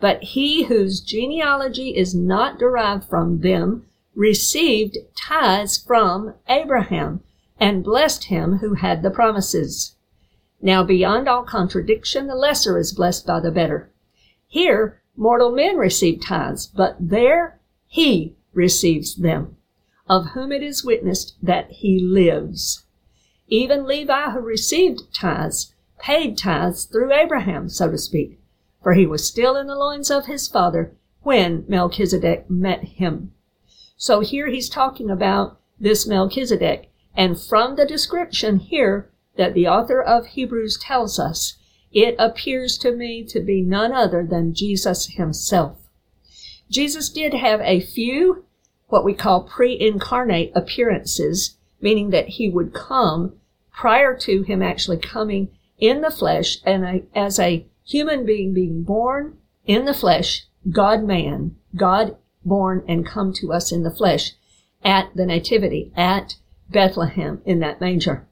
But 0.00 0.22
he 0.22 0.64
whose 0.64 1.00
genealogy 1.00 1.96
is 1.96 2.14
not 2.14 2.58
derived 2.58 3.04
from 3.04 3.40
them 3.40 3.86
received 4.14 4.96
tithes 5.14 5.78
from 5.78 6.34
Abraham 6.48 7.20
and 7.58 7.84
blessed 7.84 8.24
him 8.24 8.58
who 8.58 8.74
had 8.74 9.02
the 9.02 9.10
promises. 9.10 9.94
Now 10.62 10.82
beyond 10.82 11.28
all 11.28 11.44
contradiction, 11.44 12.26
the 12.26 12.34
lesser 12.34 12.78
is 12.78 12.92
blessed 12.92 13.26
by 13.26 13.40
the 13.40 13.50
better. 13.50 13.90
Here, 14.46 15.00
mortal 15.16 15.52
men 15.52 15.76
receive 15.76 16.22
tithes, 16.22 16.66
but 16.66 16.96
there 16.98 17.60
he 17.86 18.36
receives 18.52 19.16
them, 19.16 19.56
of 20.08 20.28
whom 20.28 20.50
it 20.50 20.62
is 20.62 20.84
witnessed 20.84 21.36
that 21.42 21.70
he 21.70 22.00
lives. 22.00 22.84
Even 23.48 23.86
Levi, 23.86 24.30
who 24.30 24.40
received 24.40 25.14
tithes, 25.14 25.74
paid 25.98 26.38
tithes 26.38 26.84
through 26.84 27.12
Abraham, 27.12 27.68
so 27.68 27.90
to 27.90 27.98
speak, 27.98 28.39
for 28.82 28.94
he 28.94 29.06
was 29.06 29.26
still 29.26 29.56
in 29.56 29.66
the 29.66 29.76
loins 29.76 30.10
of 30.10 30.26
his 30.26 30.48
father 30.48 30.94
when 31.22 31.64
Melchizedek 31.68 32.48
met 32.48 32.84
him. 32.84 33.32
So 33.96 34.20
here 34.20 34.48
he's 34.48 34.68
talking 34.68 35.10
about 35.10 35.58
this 35.78 36.06
Melchizedek 36.06 36.90
and 37.14 37.40
from 37.40 37.76
the 37.76 37.86
description 37.86 38.58
here 38.58 39.10
that 39.36 39.54
the 39.54 39.68
author 39.68 40.00
of 40.00 40.26
Hebrews 40.26 40.78
tells 40.78 41.18
us, 41.18 41.58
it 41.92 42.14
appears 42.18 42.78
to 42.78 42.92
me 42.92 43.24
to 43.24 43.40
be 43.40 43.62
none 43.62 43.92
other 43.92 44.24
than 44.24 44.54
Jesus 44.54 45.06
himself. 45.06 45.76
Jesus 46.70 47.08
did 47.08 47.34
have 47.34 47.60
a 47.62 47.80
few 47.80 48.44
what 48.88 49.04
we 49.04 49.14
call 49.14 49.42
pre-incarnate 49.42 50.52
appearances, 50.54 51.56
meaning 51.80 52.10
that 52.10 52.28
he 52.28 52.48
would 52.48 52.74
come 52.74 53.34
prior 53.72 54.16
to 54.16 54.42
him 54.42 54.62
actually 54.62 54.98
coming 54.98 55.48
in 55.78 56.00
the 56.00 56.10
flesh 56.10 56.58
and 56.64 56.84
a, 56.84 57.02
as 57.14 57.38
a 57.38 57.66
human 57.84 58.24
being 58.24 58.52
being 58.54 58.82
born 58.82 59.38
in 59.64 59.84
the 59.84 59.94
flesh, 59.94 60.46
God 60.70 61.02
man, 61.04 61.56
God 61.76 62.16
born 62.44 62.84
and 62.88 63.06
come 63.06 63.32
to 63.34 63.52
us 63.52 63.72
in 63.72 63.82
the 63.82 63.94
flesh 63.94 64.32
at 64.82 65.14
the 65.14 65.26
nativity, 65.26 65.92
at 65.96 66.36
Bethlehem 66.70 67.42
in 67.44 67.60
that 67.60 67.80
manger. 67.80 68.26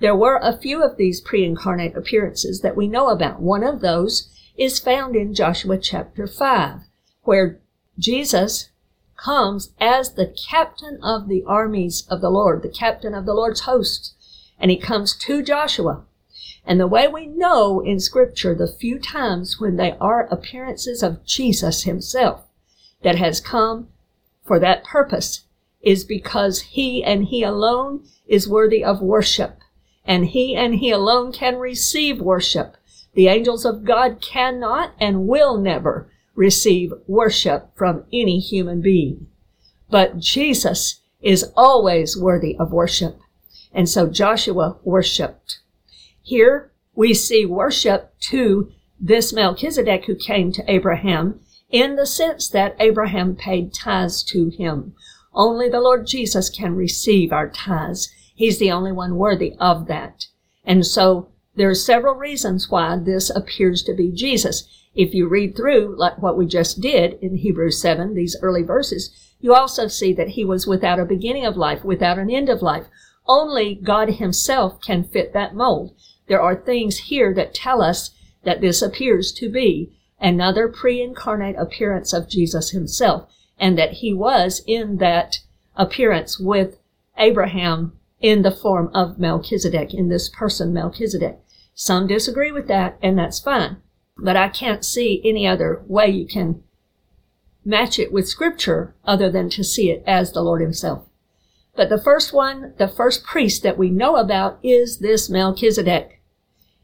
There 0.00 0.16
were 0.16 0.38
a 0.42 0.56
few 0.56 0.82
of 0.82 0.96
these 0.96 1.20
pre-incarnate 1.20 1.96
appearances 1.96 2.60
that 2.60 2.76
we 2.76 2.88
know 2.88 3.08
about. 3.08 3.40
One 3.40 3.62
of 3.62 3.80
those 3.80 4.30
is 4.56 4.78
found 4.78 5.16
in 5.16 5.34
Joshua 5.34 5.78
chapter 5.78 6.26
5, 6.26 6.80
where 7.22 7.60
Jesus 7.98 8.70
comes 9.16 9.72
as 9.80 10.14
the 10.14 10.34
captain 10.50 10.98
of 11.02 11.28
the 11.28 11.44
armies 11.46 12.06
of 12.10 12.20
the 12.20 12.30
Lord, 12.30 12.62
the 12.62 12.68
captain 12.68 13.14
of 13.14 13.24
the 13.24 13.34
Lord's 13.34 13.60
hosts, 13.60 14.14
and 14.58 14.70
he 14.70 14.76
comes 14.76 15.16
to 15.16 15.42
Joshua. 15.42 16.04
And 16.66 16.80
the 16.80 16.86
way 16.86 17.06
we 17.06 17.26
know 17.26 17.80
in 17.80 18.00
scripture 18.00 18.54
the 18.54 18.66
few 18.66 18.98
times 18.98 19.60
when 19.60 19.76
they 19.76 19.92
are 20.00 20.26
appearances 20.30 21.02
of 21.02 21.24
Jesus 21.24 21.82
himself 21.82 22.44
that 23.02 23.16
has 23.16 23.40
come 23.40 23.88
for 24.44 24.58
that 24.58 24.84
purpose 24.84 25.42
is 25.82 26.04
because 26.04 26.60
he 26.62 27.04
and 27.04 27.26
he 27.26 27.42
alone 27.42 28.04
is 28.26 28.48
worthy 28.48 28.82
of 28.82 29.02
worship. 29.02 29.58
And 30.06 30.26
he 30.26 30.56
and 30.56 30.76
he 30.76 30.90
alone 30.90 31.32
can 31.32 31.56
receive 31.56 32.20
worship. 32.20 32.76
The 33.14 33.28
angels 33.28 33.64
of 33.64 33.84
God 33.84 34.20
cannot 34.20 34.94
and 34.98 35.28
will 35.28 35.58
never 35.58 36.10
receive 36.34 36.92
worship 37.06 37.70
from 37.76 38.04
any 38.12 38.38
human 38.38 38.80
being. 38.80 39.28
But 39.90 40.18
Jesus 40.18 41.00
is 41.22 41.52
always 41.56 42.16
worthy 42.16 42.56
of 42.58 42.72
worship. 42.72 43.18
And 43.72 43.88
so 43.88 44.08
Joshua 44.08 44.76
worshiped. 44.82 45.60
Here 46.26 46.72
we 46.94 47.12
see 47.12 47.44
worship 47.44 48.18
to 48.30 48.72
this 48.98 49.30
Melchizedek 49.30 50.06
who 50.06 50.14
came 50.14 50.52
to 50.52 50.64
Abraham 50.72 51.40
in 51.68 51.96
the 51.96 52.06
sense 52.06 52.48
that 52.48 52.76
Abraham 52.80 53.36
paid 53.36 53.74
tithes 53.74 54.22
to 54.30 54.48
him. 54.48 54.94
Only 55.34 55.68
the 55.68 55.82
Lord 55.82 56.06
Jesus 56.06 56.48
can 56.48 56.76
receive 56.76 57.30
our 57.30 57.50
tithes. 57.50 58.08
He's 58.34 58.58
the 58.58 58.70
only 58.70 58.90
one 58.90 59.16
worthy 59.16 59.54
of 59.60 59.86
that. 59.88 60.28
And 60.64 60.86
so 60.86 61.28
there 61.56 61.68
are 61.68 61.74
several 61.74 62.14
reasons 62.14 62.70
why 62.70 62.96
this 62.96 63.28
appears 63.28 63.82
to 63.82 63.92
be 63.92 64.10
Jesus. 64.10 64.66
If 64.94 65.12
you 65.12 65.28
read 65.28 65.54
through 65.54 65.94
like 65.98 66.16
what 66.22 66.38
we 66.38 66.46
just 66.46 66.80
did 66.80 67.18
in 67.20 67.36
Hebrews 67.36 67.82
7, 67.82 68.14
these 68.14 68.34
early 68.40 68.62
verses, 68.62 69.10
you 69.40 69.52
also 69.52 69.88
see 69.88 70.14
that 70.14 70.30
he 70.30 70.44
was 70.46 70.66
without 70.66 70.98
a 70.98 71.04
beginning 71.04 71.44
of 71.44 71.58
life, 71.58 71.84
without 71.84 72.18
an 72.18 72.30
end 72.30 72.48
of 72.48 72.62
life. 72.62 72.86
Only 73.26 73.74
God 73.74 74.08
himself 74.14 74.80
can 74.80 75.04
fit 75.04 75.32
that 75.32 75.54
mold. 75.54 75.94
There 76.26 76.40
are 76.40 76.56
things 76.56 76.98
here 76.98 77.34
that 77.34 77.54
tell 77.54 77.82
us 77.82 78.10
that 78.44 78.60
this 78.60 78.82
appears 78.82 79.32
to 79.32 79.50
be 79.50 79.92
another 80.20 80.68
pre-incarnate 80.68 81.56
appearance 81.58 82.12
of 82.12 82.28
Jesus 82.28 82.70
himself 82.70 83.28
and 83.58 83.78
that 83.78 83.94
he 83.94 84.12
was 84.12 84.62
in 84.66 84.96
that 84.98 85.38
appearance 85.76 86.38
with 86.38 86.78
Abraham 87.18 87.92
in 88.20 88.42
the 88.42 88.50
form 88.50 88.90
of 88.94 89.18
Melchizedek, 89.18 89.92
in 89.92 90.08
this 90.08 90.28
person 90.28 90.72
Melchizedek. 90.72 91.40
Some 91.74 92.06
disagree 92.06 92.52
with 92.52 92.68
that, 92.68 92.96
and 93.02 93.18
that's 93.18 93.38
fine. 93.38 93.76
But 94.16 94.36
I 94.36 94.48
can't 94.48 94.84
see 94.84 95.20
any 95.24 95.46
other 95.46 95.82
way 95.86 96.08
you 96.08 96.26
can 96.26 96.62
match 97.64 97.98
it 97.98 98.12
with 98.12 98.28
scripture 98.28 98.94
other 99.04 99.30
than 99.30 99.50
to 99.50 99.64
see 99.64 99.90
it 99.90 100.02
as 100.06 100.32
the 100.32 100.42
Lord 100.42 100.60
himself. 100.60 101.06
But 101.76 101.88
the 101.88 102.00
first 102.00 102.32
one, 102.32 102.74
the 102.78 102.88
first 102.88 103.24
priest 103.24 103.62
that 103.62 103.78
we 103.78 103.90
know 103.90 104.16
about 104.16 104.58
is 104.62 104.98
this 104.98 105.28
Melchizedek. 105.28 106.22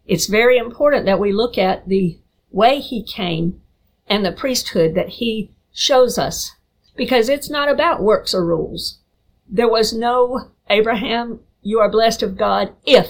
It's 0.04 0.26
very 0.26 0.58
important 0.58 1.06
that 1.06 1.20
we 1.20 1.32
look 1.32 1.56
at 1.56 1.88
the 1.88 2.18
way 2.50 2.80
he 2.80 3.02
came 3.02 3.60
and 4.08 4.24
the 4.24 4.32
priesthood 4.32 4.94
that 4.96 5.08
he 5.08 5.52
shows 5.72 6.18
us 6.18 6.56
because 6.96 7.28
it's 7.28 7.48
not 7.48 7.68
about 7.68 8.02
works 8.02 8.34
or 8.34 8.44
rules. 8.44 8.98
There 9.48 9.68
was 9.68 9.92
no 9.92 10.50
Abraham, 10.68 11.40
you 11.62 11.78
are 11.80 11.90
blessed 11.90 12.22
of 12.22 12.36
God 12.36 12.72
if 12.84 13.08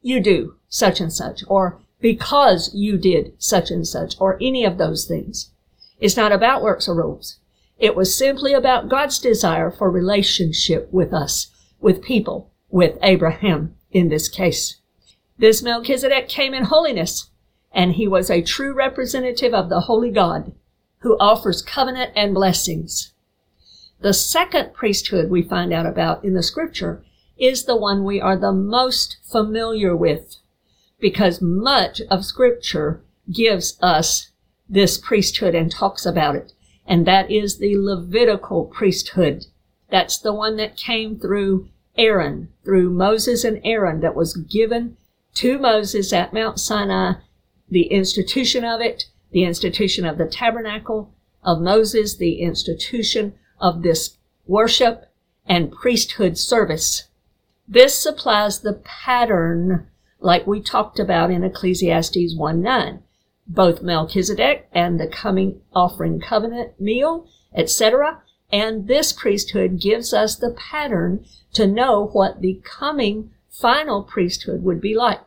you 0.00 0.20
do 0.20 0.56
such 0.68 1.00
and 1.00 1.12
such, 1.12 1.42
or 1.48 1.80
because 2.00 2.72
you 2.74 2.96
did 2.96 3.32
such 3.38 3.70
and 3.70 3.86
such, 3.86 4.14
or 4.20 4.38
any 4.40 4.64
of 4.64 4.78
those 4.78 5.06
things. 5.06 5.50
It's 5.98 6.16
not 6.16 6.32
about 6.32 6.62
works 6.62 6.88
or 6.88 6.94
rules. 6.94 7.38
It 7.78 7.94
was 7.94 8.16
simply 8.16 8.54
about 8.54 8.88
God's 8.88 9.18
desire 9.18 9.70
for 9.70 9.90
relationship 9.90 10.92
with 10.92 11.12
us, 11.12 11.48
with 11.80 12.02
people, 12.02 12.50
with 12.70 12.98
Abraham 13.02 13.76
in 13.92 14.08
this 14.08 14.28
case. 14.28 14.80
This 15.38 15.62
Melchizedek 15.62 16.28
came 16.28 16.54
in 16.54 16.64
holiness, 16.64 17.30
and 17.72 17.92
he 17.92 18.08
was 18.08 18.30
a 18.30 18.42
true 18.42 18.74
representative 18.74 19.54
of 19.54 19.68
the 19.68 19.82
holy 19.82 20.10
God 20.10 20.52
who 20.98 21.16
offers 21.18 21.62
covenant 21.62 22.12
and 22.16 22.34
blessings. 22.34 23.12
The 24.00 24.12
second 24.12 24.74
priesthood 24.74 25.30
we 25.30 25.42
find 25.42 25.72
out 25.72 25.86
about 25.86 26.24
in 26.24 26.34
the 26.34 26.42
scripture 26.42 27.04
is 27.38 27.64
the 27.64 27.76
one 27.76 28.04
we 28.04 28.20
are 28.20 28.36
the 28.36 28.52
most 28.52 29.18
familiar 29.22 29.94
with 29.94 30.36
because 31.00 31.40
much 31.40 32.00
of 32.10 32.24
scripture 32.24 33.02
gives 33.32 33.78
us 33.80 34.30
this 34.68 34.98
priesthood 34.98 35.54
and 35.54 35.70
talks 35.70 36.04
about 36.04 36.34
it. 36.34 36.52
And 36.88 37.06
that 37.06 37.30
is 37.30 37.58
the 37.58 37.76
Levitical 37.76 38.64
priesthood. 38.64 39.44
That's 39.90 40.18
the 40.18 40.32
one 40.32 40.56
that 40.56 40.76
came 40.76 41.20
through 41.20 41.68
Aaron, 41.98 42.48
through 42.64 42.90
Moses 42.90 43.44
and 43.44 43.60
Aaron 43.62 44.00
that 44.00 44.14
was 44.14 44.34
given 44.34 44.96
to 45.34 45.58
Moses 45.58 46.12
at 46.14 46.32
Mount 46.32 46.58
Sinai, 46.58 47.14
the 47.68 47.88
institution 47.88 48.64
of 48.64 48.80
it, 48.80 49.04
the 49.32 49.44
institution 49.44 50.06
of 50.06 50.16
the 50.16 50.26
tabernacle 50.26 51.12
of 51.42 51.60
Moses, 51.60 52.16
the 52.16 52.40
institution 52.40 53.34
of 53.60 53.82
this 53.82 54.16
worship 54.46 55.12
and 55.46 55.70
priesthood 55.70 56.38
service. 56.38 57.08
This 57.68 57.94
supplies 57.94 58.60
the 58.60 58.80
pattern 58.84 59.88
like 60.20 60.46
we 60.46 60.62
talked 60.62 60.98
about 60.98 61.30
in 61.30 61.44
Ecclesiastes 61.44 62.34
1 62.34 62.62
9. 62.62 63.02
Both 63.48 63.82
Melchizedek 63.82 64.68
and 64.72 65.00
the 65.00 65.06
coming 65.08 65.62
offering 65.74 66.20
covenant 66.20 66.80
meal, 66.80 67.26
etc. 67.54 68.22
And 68.52 68.86
this 68.86 69.12
priesthood 69.12 69.80
gives 69.80 70.12
us 70.12 70.36
the 70.36 70.50
pattern 70.50 71.24
to 71.54 71.66
know 71.66 72.06
what 72.08 72.40
the 72.40 72.60
coming 72.64 73.30
final 73.50 74.02
priesthood 74.02 74.62
would 74.62 74.80
be 74.80 74.94
like. 74.94 75.24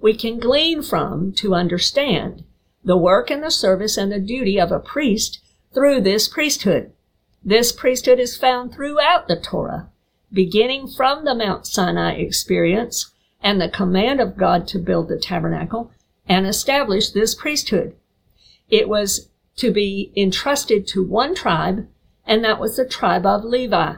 we 0.00 0.12
can 0.12 0.38
glean 0.38 0.82
from 0.82 1.32
to 1.32 1.54
understand 1.54 2.44
the 2.84 2.96
work 2.96 3.30
and 3.30 3.42
the 3.42 3.50
service 3.50 3.96
and 3.96 4.10
the 4.10 4.18
duty 4.18 4.60
of 4.60 4.72
a 4.72 4.80
priest 4.80 5.40
through 5.72 6.00
this 6.00 6.28
priesthood. 6.28 6.92
This 7.44 7.72
priesthood 7.72 8.18
is 8.18 8.36
found 8.36 8.72
throughout 8.72 9.28
the 9.28 9.36
Torah, 9.36 9.88
beginning 10.32 10.88
from 10.88 11.24
the 11.24 11.34
Mount 11.34 11.66
Sinai 11.66 12.12
experience 12.14 13.12
and 13.42 13.60
the 13.60 13.68
command 13.68 14.20
of 14.20 14.36
God 14.36 14.66
to 14.68 14.78
build 14.78 15.08
the 15.08 15.18
tabernacle 15.18 15.92
and 16.32 16.46
establish 16.46 17.10
this 17.10 17.34
priesthood. 17.34 17.94
It 18.70 18.88
was 18.88 19.28
to 19.56 19.70
be 19.70 20.12
entrusted 20.16 20.86
to 20.88 21.06
one 21.06 21.34
tribe, 21.34 21.86
and 22.24 22.42
that 22.42 22.58
was 22.58 22.76
the 22.76 22.86
tribe 22.86 23.26
of 23.26 23.44
Levi. 23.44 23.96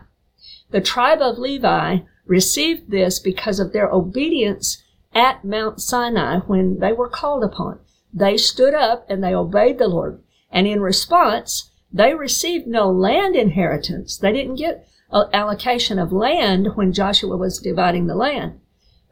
The 0.71 0.81
tribe 0.81 1.21
of 1.23 1.39
Levi 1.39 1.99
received 2.27 2.91
this 2.91 3.21
because 3.21 3.61
of 3.61 3.73
their 3.73 3.89
obedience 3.89 4.83
at 5.15 5.45
Mount 5.45 5.81
Sinai 5.81 6.41
when 6.41 6.81
they 6.81 6.93
were 6.93 7.09
called 7.09 7.45
upon. 7.45 7.79
They 8.13 8.37
stood 8.37 8.75
up 8.75 9.09
and 9.09 9.23
they 9.23 9.33
obeyed 9.33 9.79
the 9.79 9.87
Lord. 9.87 10.21
And 10.51 10.67
in 10.67 10.81
response, 10.81 11.71
they 11.93 12.15
received 12.15 12.67
no 12.67 12.91
land 12.91 13.37
inheritance. 13.37 14.19
They 14.19 14.33
didn't 14.33 14.57
get 14.57 14.89
an 15.13 15.29
allocation 15.33 16.01
of 16.01 16.11
land 16.11 16.71
when 16.75 16.93
Joshua 16.93 17.37
was 17.37 17.61
dividing 17.61 18.09
the 18.09 18.17
land. 18.17 18.59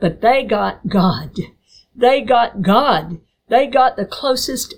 But 0.00 0.22
they 0.22 0.42
got 0.42 0.88
God. 0.88 1.36
They 1.94 2.22
got 2.22 2.62
God. 2.62 3.20
They 3.48 3.66
got 3.66 3.96
the 3.96 4.06
closest 4.06 4.74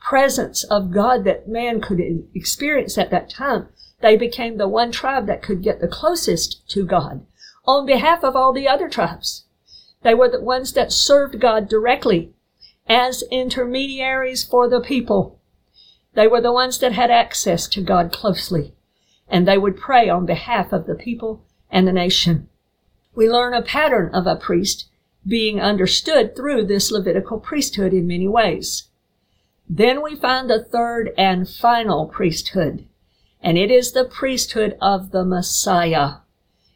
presence 0.00 0.64
of 0.64 0.92
God 0.92 1.24
that 1.24 1.48
man 1.48 1.80
could 1.80 2.00
experience 2.34 2.98
at 2.98 3.10
that 3.10 3.30
time. 3.30 3.68
They 4.00 4.16
became 4.16 4.58
the 4.58 4.68
one 4.68 4.92
tribe 4.92 5.26
that 5.26 5.42
could 5.42 5.62
get 5.62 5.80
the 5.80 5.88
closest 5.88 6.68
to 6.70 6.84
God 6.84 7.24
on 7.66 7.86
behalf 7.86 8.22
of 8.22 8.36
all 8.36 8.52
the 8.52 8.68
other 8.68 8.88
tribes. 8.88 9.44
They 10.02 10.14
were 10.14 10.28
the 10.28 10.42
ones 10.42 10.72
that 10.74 10.92
served 10.92 11.40
God 11.40 11.68
directly 11.68 12.34
as 12.86 13.24
intermediaries 13.30 14.44
for 14.44 14.68
the 14.68 14.80
people. 14.80 15.40
They 16.14 16.26
were 16.26 16.42
the 16.42 16.52
ones 16.52 16.78
that 16.78 16.92
had 16.92 17.10
access 17.10 17.66
to 17.68 17.80
God 17.80 18.12
closely, 18.12 18.74
and 19.28 19.48
they 19.48 19.56
would 19.56 19.76
pray 19.76 20.08
on 20.08 20.26
behalf 20.26 20.72
of 20.72 20.86
the 20.86 20.94
people 20.94 21.44
and 21.70 21.88
the 21.88 21.92
nation. 21.92 22.48
We 23.14 23.30
learn 23.30 23.54
a 23.54 23.62
pattern 23.62 24.14
of 24.14 24.26
a 24.26 24.36
priest 24.36 24.88
being 25.26 25.60
understood 25.60 26.36
through 26.36 26.66
this 26.66 26.90
Levitical 26.90 27.38
priesthood 27.38 27.92
in 27.92 28.06
many 28.06 28.28
ways. 28.28 28.88
Then 29.68 30.02
we 30.02 30.14
find 30.14 30.48
the 30.48 30.62
third 30.62 31.12
and 31.16 31.48
final 31.48 32.06
priesthood, 32.06 32.86
and 33.40 33.56
it 33.56 33.70
is 33.70 33.92
the 33.92 34.04
priesthood 34.04 34.76
of 34.80 35.10
the 35.10 35.24
Messiah. 35.24 36.16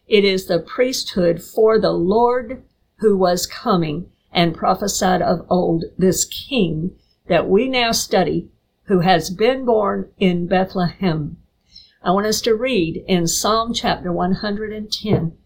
It 0.06 0.24
is 0.24 0.46
the 0.46 0.58
priesthood 0.58 1.42
for 1.42 1.78
the 1.78 1.92
Lord 1.92 2.62
who 2.96 3.16
was 3.16 3.46
coming 3.46 4.10
and 4.32 4.54
prophesied 4.54 5.20
of 5.20 5.46
old, 5.50 5.84
this 5.98 6.24
king 6.24 6.96
that 7.26 7.48
we 7.48 7.68
now 7.68 7.92
study, 7.92 8.48
who 8.84 9.00
has 9.00 9.28
been 9.28 9.66
born 9.66 10.10
in 10.18 10.46
Bethlehem. 10.46 11.36
I 12.02 12.12
want 12.12 12.26
us 12.26 12.40
to 12.42 12.54
read 12.54 13.04
in 13.06 13.26
Psalm 13.26 13.74
chapter 13.74 14.10
110, 14.10 15.36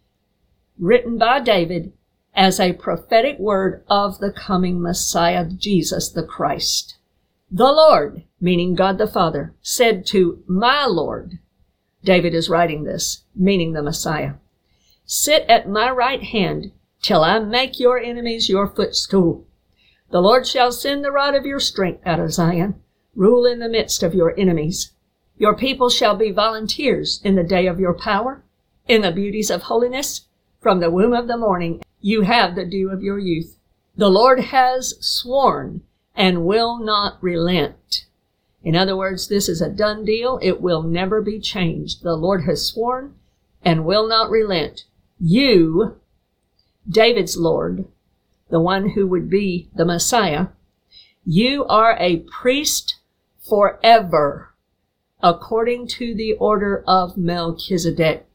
written 0.78 1.18
by 1.18 1.40
David 1.40 1.92
as 2.34 2.58
a 2.58 2.72
prophetic 2.72 3.38
word 3.38 3.84
of 3.88 4.18
the 4.18 4.32
coming 4.32 4.80
Messiah, 4.80 5.46
Jesus 5.46 6.08
the 6.08 6.22
Christ. 6.22 6.96
The 7.50 7.70
Lord, 7.70 8.24
meaning 8.40 8.74
God 8.74 8.98
the 8.98 9.06
Father, 9.06 9.54
said 9.60 10.06
to 10.06 10.42
my 10.46 10.86
Lord, 10.86 11.38
David 12.02 12.34
is 12.34 12.48
writing 12.48 12.84
this, 12.84 13.24
meaning 13.34 13.72
the 13.72 13.82
Messiah, 13.82 14.34
sit 15.04 15.44
at 15.48 15.68
my 15.68 15.90
right 15.90 16.22
hand 16.22 16.72
till 17.02 17.22
I 17.22 17.38
make 17.40 17.78
your 17.78 17.98
enemies 17.98 18.48
your 18.48 18.66
footstool. 18.66 19.46
The 20.10 20.22
Lord 20.22 20.46
shall 20.46 20.72
send 20.72 21.04
the 21.04 21.12
rod 21.12 21.34
of 21.34 21.44
your 21.44 21.60
strength 21.60 22.02
out 22.06 22.20
of 22.20 22.32
Zion, 22.32 22.76
rule 23.14 23.44
in 23.44 23.58
the 23.58 23.68
midst 23.68 24.02
of 24.02 24.14
your 24.14 24.38
enemies. 24.38 24.92
Your 25.36 25.56
people 25.56 25.90
shall 25.90 26.16
be 26.16 26.30
volunteers 26.30 27.20
in 27.24 27.34
the 27.34 27.42
day 27.42 27.66
of 27.66 27.80
your 27.80 27.94
power, 27.94 28.44
in 28.88 29.02
the 29.02 29.12
beauties 29.12 29.50
of 29.50 29.62
holiness. 29.62 30.26
From 30.60 30.80
the 30.80 30.90
womb 30.90 31.12
of 31.12 31.26
the 31.26 31.36
morning, 31.36 31.82
you 32.02 32.22
have 32.22 32.54
the 32.54 32.66
dew 32.66 32.90
of 32.90 33.02
your 33.02 33.18
youth. 33.18 33.56
The 33.96 34.10
Lord 34.10 34.40
has 34.40 34.94
sworn 35.00 35.82
and 36.14 36.44
will 36.44 36.78
not 36.78 37.22
relent. 37.22 38.06
In 38.62 38.76
other 38.76 38.96
words, 38.96 39.28
this 39.28 39.48
is 39.48 39.60
a 39.60 39.70
done 39.70 40.04
deal. 40.04 40.38
It 40.42 40.60
will 40.60 40.82
never 40.82 41.22
be 41.22 41.40
changed. 41.40 42.02
The 42.02 42.16
Lord 42.16 42.44
has 42.44 42.66
sworn 42.66 43.14
and 43.64 43.84
will 43.84 44.06
not 44.06 44.30
relent. 44.30 44.84
You 45.18 45.96
David's 46.88 47.36
Lord, 47.36 47.86
the 48.50 48.60
one 48.60 48.90
who 48.90 49.06
would 49.06 49.30
be 49.30 49.68
the 49.74 49.84
Messiah, 49.84 50.48
you 51.24 51.64
are 51.66 51.96
a 51.98 52.18
priest 52.18 52.96
forever, 53.40 54.52
according 55.22 55.86
to 55.86 56.14
the 56.14 56.34
order 56.34 56.82
of 56.86 57.16
Melchizedek. 57.16 58.26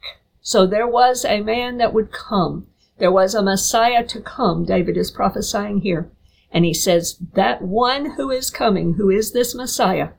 So 0.42 0.66
there 0.66 0.88
was 0.88 1.26
a 1.26 1.42
man 1.42 1.78
that 1.78 1.94
would 1.94 2.12
come. 2.12 2.67
There 2.98 3.12
was 3.12 3.36
a 3.36 3.44
Messiah 3.44 4.06
to 4.08 4.22
come. 4.22 4.66
David 4.66 4.98
is 4.98 5.12
prophesying 5.12 5.82
here. 5.82 6.10
And 6.52 6.66
he 6.66 6.74
says 6.74 7.18
that 7.34 7.62
one 7.62 8.12
who 8.12 8.32
is 8.32 8.50
coming, 8.50 8.94
who 8.94 9.10
is 9.10 9.32
this 9.32 9.54
Messiah, 9.54 10.10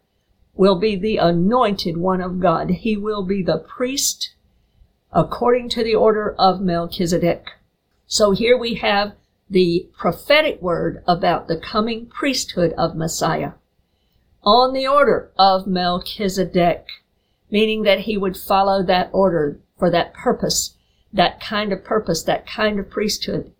will 0.54 0.78
be 0.78 0.96
the 0.96 1.16
anointed 1.16 1.96
one 1.96 2.20
of 2.20 2.40
God. 2.40 2.70
He 2.70 2.96
will 2.96 3.24
be 3.24 3.42
the 3.42 3.58
priest 3.58 4.34
according 5.12 5.70
to 5.70 5.82
the 5.82 5.94
order 5.94 6.34
of 6.38 6.60
Melchizedek. 6.60 7.46
So 8.06 8.32
here 8.32 8.58
we 8.58 8.74
have 8.74 9.12
the 9.48 9.88
prophetic 9.96 10.60
word 10.60 11.02
about 11.06 11.48
the 11.48 11.56
coming 11.56 12.06
priesthood 12.06 12.74
of 12.76 12.96
Messiah 12.96 13.52
on 14.42 14.72
the 14.72 14.86
order 14.86 15.30
of 15.38 15.66
Melchizedek, 15.66 16.86
meaning 17.50 17.82
that 17.82 18.00
he 18.00 18.16
would 18.16 18.36
follow 18.36 18.82
that 18.82 19.10
order 19.12 19.60
for 19.78 19.90
that 19.90 20.14
purpose, 20.14 20.76
that 21.12 21.40
kind 21.40 21.72
of 21.72 21.84
purpose, 21.84 22.22
that 22.22 22.46
kind 22.46 22.78
of 22.78 22.90
priesthood, 22.90 23.52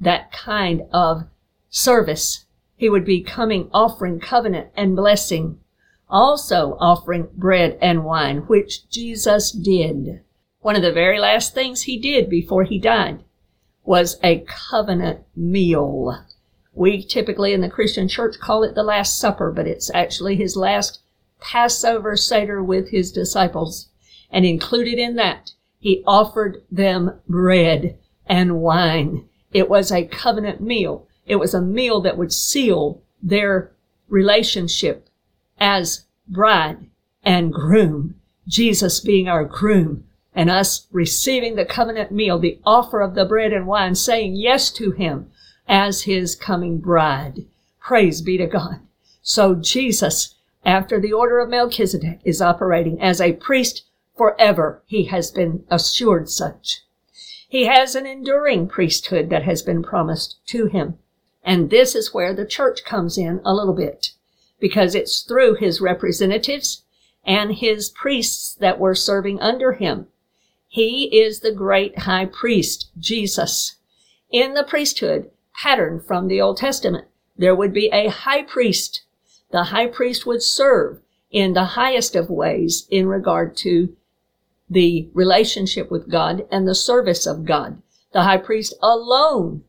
that 0.00 0.32
kind 0.32 0.82
of 0.92 1.24
service. 1.68 2.44
He 2.76 2.88
would 2.88 3.04
be 3.04 3.22
coming 3.22 3.70
offering 3.72 4.20
covenant 4.20 4.68
and 4.76 4.96
blessing, 4.96 5.58
also 6.08 6.76
offering 6.78 7.28
bread 7.34 7.78
and 7.80 8.04
wine, 8.04 8.38
which 8.46 8.88
Jesus 8.88 9.50
did. 9.50 10.20
One 10.60 10.76
of 10.76 10.82
the 10.82 10.92
very 10.92 11.18
last 11.18 11.54
things 11.54 11.82
he 11.82 11.98
did 11.98 12.28
before 12.28 12.64
he 12.64 12.78
died 12.78 13.22
was 13.84 14.18
a 14.22 14.44
covenant 14.46 15.20
meal. 15.34 16.24
We 16.74 17.02
typically 17.02 17.52
in 17.52 17.60
the 17.60 17.70
Christian 17.70 18.08
church 18.08 18.38
call 18.38 18.62
it 18.62 18.74
the 18.74 18.82
Last 18.82 19.18
Supper, 19.18 19.50
but 19.50 19.66
it's 19.66 19.90
actually 19.94 20.36
his 20.36 20.56
last 20.56 21.00
Passover 21.40 22.16
Seder 22.16 22.62
with 22.62 22.90
his 22.90 23.12
disciples. 23.12 23.88
And 24.30 24.44
included 24.44 24.98
in 24.98 25.14
that, 25.16 25.52
he 25.86 26.02
offered 26.04 26.64
them 26.68 27.12
bread 27.28 27.96
and 28.26 28.60
wine. 28.60 29.24
It 29.52 29.70
was 29.70 29.92
a 29.92 30.04
covenant 30.04 30.60
meal. 30.60 31.06
It 31.26 31.36
was 31.36 31.54
a 31.54 31.62
meal 31.62 32.00
that 32.00 32.18
would 32.18 32.32
seal 32.32 33.04
their 33.22 33.70
relationship 34.08 35.08
as 35.60 36.06
bride 36.26 36.90
and 37.22 37.52
groom. 37.52 38.16
Jesus 38.48 38.98
being 38.98 39.28
our 39.28 39.44
groom 39.44 40.02
and 40.34 40.50
us 40.50 40.88
receiving 40.90 41.54
the 41.54 41.64
covenant 41.64 42.10
meal, 42.10 42.40
the 42.40 42.58
offer 42.64 43.00
of 43.00 43.14
the 43.14 43.24
bread 43.24 43.52
and 43.52 43.68
wine, 43.68 43.94
saying 43.94 44.34
yes 44.34 44.72
to 44.72 44.90
him 44.90 45.30
as 45.68 46.02
his 46.02 46.34
coming 46.34 46.78
bride. 46.80 47.46
Praise 47.78 48.22
be 48.22 48.36
to 48.38 48.48
God. 48.48 48.80
So 49.22 49.54
Jesus, 49.54 50.34
after 50.64 51.00
the 51.00 51.12
order 51.12 51.38
of 51.38 51.48
Melchizedek, 51.48 52.22
is 52.24 52.42
operating 52.42 53.00
as 53.00 53.20
a 53.20 53.34
priest 53.34 53.84
forever. 54.16 54.82
He 54.86 55.04
has 55.04 55.30
been 55.30 55.64
assured 55.70 56.28
such. 56.28 56.82
He 57.48 57.66
has 57.66 57.94
an 57.94 58.06
enduring 58.06 58.68
priesthood 58.68 59.30
that 59.30 59.44
has 59.44 59.62
been 59.62 59.82
promised 59.82 60.38
to 60.46 60.66
him. 60.66 60.98
And 61.42 61.70
this 61.70 61.94
is 61.94 62.12
where 62.12 62.34
the 62.34 62.46
church 62.46 62.84
comes 62.84 63.16
in 63.16 63.40
a 63.44 63.54
little 63.54 63.74
bit 63.74 64.12
because 64.58 64.94
it's 64.94 65.22
through 65.22 65.56
his 65.56 65.80
representatives 65.80 66.82
and 67.24 67.54
his 67.54 67.90
priests 67.90 68.54
that 68.54 68.80
were 68.80 68.94
serving 68.94 69.40
under 69.40 69.74
him 69.74 70.08
he 70.76 71.04
is 71.20 71.40
the 71.40 71.52
great 71.52 72.00
high 72.00 72.26
priest, 72.26 72.90
Jesus. 72.98 73.76
In 74.30 74.52
the 74.52 74.62
priesthood, 74.62 75.30
patterned 75.54 76.04
from 76.04 76.28
the 76.28 76.40
Old 76.40 76.58
Testament, 76.58 77.06
there 77.34 77.54
would 77.54 77.72
be 77.72 77.86
a 77.86 78.08
high 78.08 78.42
priest. 78.42 79.02
The 79.52 79.64
high 79.64 79.86
priest 79.86 80.26
would 80.26 80.42
serve 80.42 81.00
in 81.30 81.54
the 81.54 81.76
highest 81.80 82.14
of 82.14 82.28
ways 82.28 82.86
in 82.90 83.06
regard 83.06 83.56
to 83.58 83.96
the 84.68 85.08
relationship 85.14 85.90
with 85.90 86.10
God 86.10 86.46
and 86.50 86.66
the 86.66 86.74
service 86.74 87.26
of 87.26 87.44
God. 87.44 87.80
The 88.12 88.22
high 88.22 88.38
priest 88.38 88.74
alone 88.82 89.64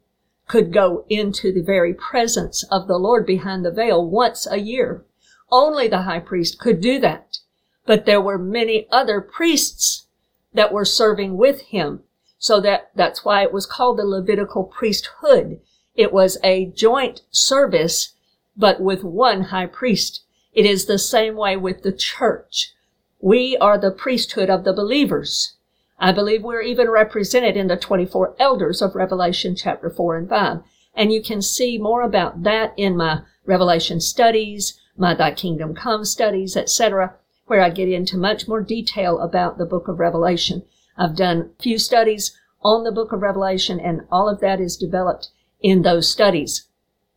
could 0.47 0.73
go 0.73 1.05
into 1.09 1.51
the 1.51 1.61
very 1.61 1.93
presence 1.93 2.63
of 2.71 2.87
the 2.87 2.97
Lord 2.97 3.25
behind 3.25 3.65
the 3.65 3.71
veil 3.71 4.05
once 4.05 4.47
a 4.49 4.57
year. 4.57 5.03
Only 5.51 5.87
the 5.87 6.03
high 6.03 6.19
priest 6.19 6.59
could 6.59 6.81
do 6.81 6.99
that. 6.99 7.39
But 7.85 8.05
there 8.05 8.21
were 8.21 8.37
many 8.37 8.87
other 8.91 9.21
priests 9.21 10.07
that 10.53 10.73
were 10.73 10.85
serving 10.85 11.37
with 11.37 11.61
him. 11.61 12.03
So 12.39 12.59
that, 12.61 12.91
that's 12.95 13.25
why 13.25 13.43
it 13.43 13.53
was 13.53 13.65
called 13.65 13.97
the 13.97 14.05
Levitical 14.05 14.63
priesthood. 14.63 15.59
It 15.95 16.13
was 16.13 16.37
a 16.43 16.67
joint 16.67 17.21
service, 17.31 18.13
but 18.55 18.79
with 18.79 19.03
one 19.03 19.43
high 19.43 19.65
priest. 19.65 20.23
It 20.53 20.65
is 20.65 20.85
the 20.85 20.99
same 20.99 21.35
way 21.35 21.57
with 21.57 21.83
the 21.83 21.91
church. 21.91 22.73
We 23.21 23.57
are 23.57 23.79
the 23.79 23.89
priesthood 23.89 24.47
of 24.47 24.63
the 24.63 24.73
believers. 24.73 25.55
I 25.97 26.11
believe 26.11 26.43
we're 26.43 26.61
even 26.61 26.87
represented 26.87 27.57
in 27.57 27.67
the 27.67 27.75
24 27.75 28.35
elders 28.37 28.79
of 28.79 28.93
Revelation 28.93 29.55
chapter 29.55 29.89
4 29.89 30.17
and 30.17 30.29
5. 30.29 30.59
And 30.93 31.11
you 31.11 31.23
can 31.23 31.41
see 31.41 31.79
more 31.79 32.03
about 32.03 32.43
that 32.43 32.75
in 32.77 32.95
my 32.95 33.21
Revelation 33.43 34.01
studies, 34.01 34.79
my 34.95 35.15
Thy 35.15 35.31
Kingdom 35.31 35.73
Come 35.73 36.05
studies, 36.05 36.55
etc., 36.55 37.15
where 37.47 37.61
I 37.61 37.71
get 37.71 37.89
into 37.89 38.17
much 38.17 38.47
more 38.47 38.61
detail 38.61 39.17
about 39.17 39.57
the 39.57 39.65
book 39.65 39.87
of 39.87 39.99
Revelation. 39.99 40.61
I've 40.95 41.15
done 41.15 41.49
a 41.57 41.63
few 41.63 41.79
studies 41.79 42.37
on 42.61 42.83
the 42.83 42.91
book 42.91 43.11
of 43.11 43.23
Revelation 43.23 43.79
and 43.79 44.01
all 44.11 44.29
of 44.29 44.41
that 44.41 44.61
is 44.61 44.77
developed 44.77 45.29
in 45.59 45.81
those 45.81 46.07
studies. 46.07 46.67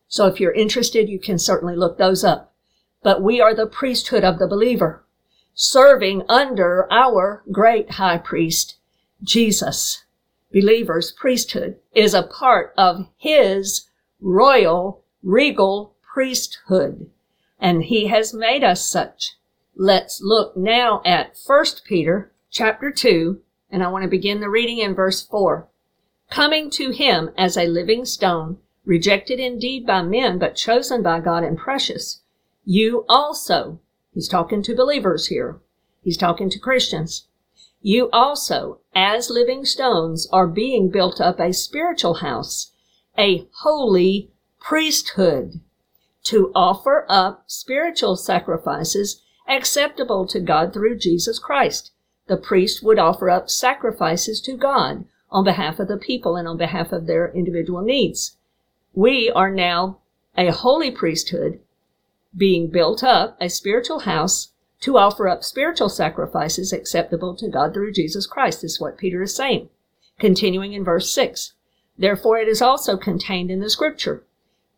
So 0.07 0.25
if 0.25 0.39
you're 0.39 0.51
interested, 0.51 1.09
you 1.09 1.19
can 1.19 1.37
certainly 1.37 1.75
look 1.75 1.99
those 1.99 2.23
up. 2.23 2.53
But 3.03 3.21
we 3.21 3.39
are 3.39 3.53
the 3.53 3.67
priesthood 3.67 4.23
of 4.23 4.39
the 4.39 4.47
believer 4.47 5.03
serving 5.53 6.23
under 6.29 6.91
our 6.91 7.43
great 7.51 7.91
high 7.91 8.17
priest, 8.17 8.77
Jesus. 9.23 10.03
Believers' 10.51 11.11
priesthood 11.11 11.77
is 11.93 12.13
a 12.13 12.23
part 12.23 12.73
of 12.77 13.07
his 13.17 13.87
royal, 14.19 15.03
regal 15.23 15.95
priesthood, 16.01 17.09
and 17.59 17.83
he 17.83 18.07
has 18.07 18.33
made 18.33 18.63
us 18.63 18.85
such. 18.85 19.35
Let's 19.75 20.21
look 20.21 20.57
now 20.57 21.01
at 21.05 21.37
1 21.45 21.65
Peter 21.85 22.31
chapter 22.49 22.91
2, 22.91 23.41
and 23.69 23.83
I 23.83 23.87
want 23.87 24.03
to 24.03 24.09
begin 24.09 24.41
the 24.41 24.49
reading 24.49 24.79
in 24.79 24.93
verse 24.93 25.21
4. 25.21 25.67
Coming 26.29 26.69
to 26.71 26.91
him 26.91 27.31
as 27.37 27.57
a 27.57 27.67
living 27.67 28.05
stone, 28.05 28.57
rejected 28.85 29.39
indeed 29.39 29.85
by 29.85 30.01
men, 30.01 30.37
but 30.37 30.55
chosen 30.55 31.01
by 31.01 31.19
God 31.19 31.43
and 31.43 31.57
precious, 31.57 32.21
you 32.65 33.05
also 33.07 33.79
He's 34.13 34.27
talking 34.27 34.61
to 34.63 34.75
believers 34.75 35.27
here. 35.27 35.59
He's 36.03 36.17
talking 36.17 36.49
to 36.49 36.59
Christians. 36.59 37.27
You 37.81 38.09
also, 38.11 38.79
as 38.93 39.29
living 39.29 39.65
stones, 39.65 40.27
are 40.31 40.47
being 40.47 40.89
built 40.89 41.19
up 41.21 41.39
a 41.39 41.53
spiritual 41.53 42.15
house, 42.15 42.71
a 43.17 43.47
holy 43.61 44.31
priesthood, 44.59 45.61
to 46.23 46.51
offer 46.53 47.05
up 47.09 47.43
spiritual 47.47 48.15
sacrifices 48.15 49.21
acceptable 49.47 50.27
to 50.27 50.39
God 50.39 50.73
through 50.73 50.99
Jesus 50.99 51.39
Christ. 51.39 51.91
The 52.27 52.37
priest 52.37 52.83
would 52.83 52.99
offer 52.99 53.29
up 53.29 53.49
sacrifices 53.49 54.39
to 54.41 54.55
God 54.55 55.05
on 55.31 55.43
behalf 55.43 55.79
of 55.79 55.87
the 55.87 55.97
people 55.97 56.35
and 56.35 56.47
on 56.47 56.57
behalf 56.57 56.91
of 56.91 57.07
their 57.07 57.31
individual 57.31 57.81
needs. 57.81 58.37
We 58.93 59.31
are 59.31 59.51
now 59.51 59.99
a 60.37 60.51
holy 60.51 60.91
priesthood 60.91 61.59
being 62.35 62.69
built 62.69 63.03
up 63.03 63.35
a 63.41 63.49
spiritual 63.49 63.99
house 63.99 64.53
to 64.79 64.97
offer 64.97 65.27
up 65.27 65.43
spiritual 65.43 65.89
sacrifices 65.89 66.71
acceptable 66.71 67.35
to 67.35 67.49
God 67.49 67.73
through 67.73 67.91
Jesus 67.91 68.25
Christ, 68.25 68.63
is 68.63 68.79
what 68.79 68.97
Peter 68.97 69.21
is 69.21 69.35
saying. 69.35 69.69
Continuing 70.17 70.73
in 70.73 70.83
verse 70.83 71.13
6. 71.13 71.53
Therefore 71.97 72.37
it 72.37 72.47
is 72.47 72.61
also 72.61 72.97
contained 72.97 73.51
in 73.51 73.59
the 73.59 73.69
scripture. 73.69 74.23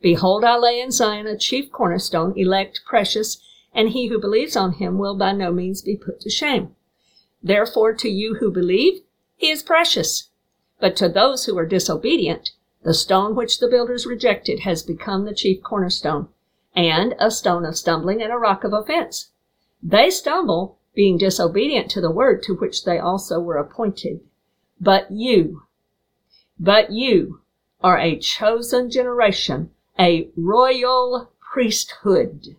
Behold, 0.02 0.44
I 0.44 0.58
lay 0.58 0.82
in 0.82 0.92
Zion 0.92 1.28
a 1.28 1.38
chief 1.38 1.72
cornerstone, 1.72 2.34
elect, 2.36 2.82
precious, 2.86 3.38
and 3.74 3.90
he 3.90 4.08
who 4.08 4.20
believes 4.20 4.58
on 4.58 4.74
him 4.74 4.98
will 4.98 5.16
by 5.16 5.32
no 5.32 5.52
means 5.52 5.82
be 5.82 5.96
put 5.96 6.20
to 6.22 6.30
shame. 6.30 6.76
Therefore 7.42 7.94
to 7.94 8.10
you 8.10 8.36
who 8.36 8.52
believe, 8.52 9.04
he 9.38 9.50
is 9.50 9.64
precious. 9.64 10.30
But 10.80 10.96
to 10.98 11.08
those 11.08 11.46
who 11.46 11.58
are 11.58 11.66
disobedient, 11.66 12.52
the 12.84 12.94
stone 12.94 13.36
which 13.36 13.60
the 13.60 13.70
builders 13.70 14.06
rejected 14.06 14.62
has 14.62 14.84
become 14.84 15.24
the 15.24 15.34
chief 15.34 15.62
cornerstone 15.64 16.28
and 16.76 17.16
a 17.20 17.30
stone 17.30 17.66
of 17.66 17.78
stumbling 17.78 18.22
and 18.22 18.32
a 18.32 18.38
rock 18.38 18.64
of 18.64 18.74
offense. 18.74 19.32
They 19.82 20.10
stumble, 20.10 20.80
being 20.96 21.18
disobedient 21.18 21.90
to 21.92 22.02
the 22.02 22.12
word 22.12 22.44
to 22.44 22.56
which 22.56 22.86
they 22.86 23.00
also 23.00 23.40
were 23.40 23.58
appointed. 23.58 24.22
But 24.80 25.12
you, 25.12 25.64
but 26.60 26.92
you 26.92 27.42
are 27.82 27.98
a 27.98 28.18
chosen 28.18 28.90
generation, 28.90 29.72
a 30.00 30.30
royal 30.36 31.32
priesthood, 31.40 32.56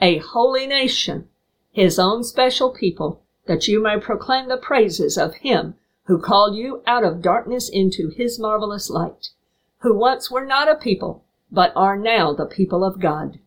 a 0.00 0.18
holy 0.18 0.66
nation, 0.66 1.28
his 1.72 1.98
own 1.98 2.24
special 2.24 2.70
people, 2.70 3.22
that 3.46 3.68
you 3.68 3.82
may 3.82 3.98
proclaim 3.98 4.48
the 4.48 4.56
praises 4.56 5.16
of 5.16 5.36
him 5.36 5.74
who 6.04 6.18
called 6.18 6.56
you 6.56 6.82
out 6.86 7.04
of 7.04 7.22
darkness 7.22 7.68
into 7.68 8.08
his 8.08 8.38
marvelous 8.38 8.90
light, 8.90 9.30
who 9.78 9.96
once 9.96 10.30
were 10.30 10.44
not 10.44 10.68
a 10.68 10.74
people, 10.74 11.24
but 11.50 11.72
are 11.74 11.96
now 11.96 12.32
the 12.32 12.46
people 12.46 12.84
of 12.84 13.00
God, 13.00 13.38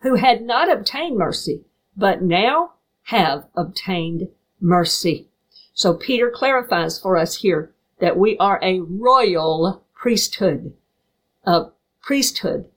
who 0.00 0.16
had 0.16 0.42
not 0.42 0.70
obtained 0.70 1.16
mercy, 1.16 1.64
but 1.96 2.22
now 2.22 2.72
have 3.04 3.46
obtained 3.54 4.28
mercy. 4.60 5.28
So 5.74 5.94
Peter 5.94 6.30
clarifies 6.30 6.98
for 6.98 7.16
us 7.16 7.36
here 7.36 7.72
that 8.00 8.16
we 8.16 8.36
are 8.38 8.58
a 8.62 8.80
royal 8.80 9.84
priesthood, 9.94 10.74
a 11.44 11.66
priesthood 12.02 12.68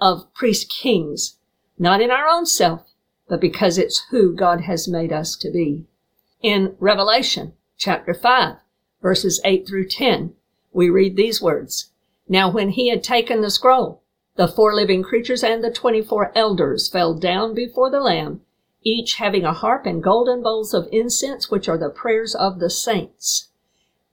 of 0.00 0.32
priest 0.34 0.68
kings, 0.70 1.36
not 1.78 2.00
in 2.00 2.10
our 2.10 2.26
own 2.26 2.46
self, 2.46 2.82
but 3.28 3.40
because 3.40 3.78
it's 3.78 4.06
who 4.10 4.34
God 4.34 4.62
has 4.62 4.86
made 4.88 5.12
us 5.12 5.36
to 5.36 5.50
be. 5.50 5.86
In 6.42 6.76
Revelation 6.78 7.54
chapter 7.78 8.12
5, 8.12 8.56
verses 9.00 9.40
8 9.44 9.66
through 9.66 9.88
10, 9.88 10.34
we 10.72 10.90
read 10.90 11.16
these 11.16 11.40
words. 11.40 11.90
Now 12.28 12.50
when 12.50 12.70
he 12.70 12.88
had 12.88 13.02
taken 13.02 13.40
the 13.40 13.50
scroll, 13.50 14.02
the 14.36 14.48
four 14.48 14.74
living 14.74 15.02
creatures 15.02 15.44
and 15.44 15.62
the 15.62 15.70
twenty-four 15.70 16.32
elders 16.34 16.88
fell 16.88 17.14
down 17.14 17.54
before 17.54 17.88
the 17.88 18.00
Lamb, 18.00 18.40
each 18.82 19.14
having 19.14 19.44
a 19.44 19.52
harp 19.52 19.86
and 19.86 20.02
golden 20.02 20.42
bowls 20.42 20.74
of 20.74 20.88
incense, 20.90 21.50
which 21.50 21.68
are 21.68 21.78
the 21.78 21.88
prayers 21.88 22.34
of 22.34 22.58
the 22.58 22.68
saints. 22.68 23.48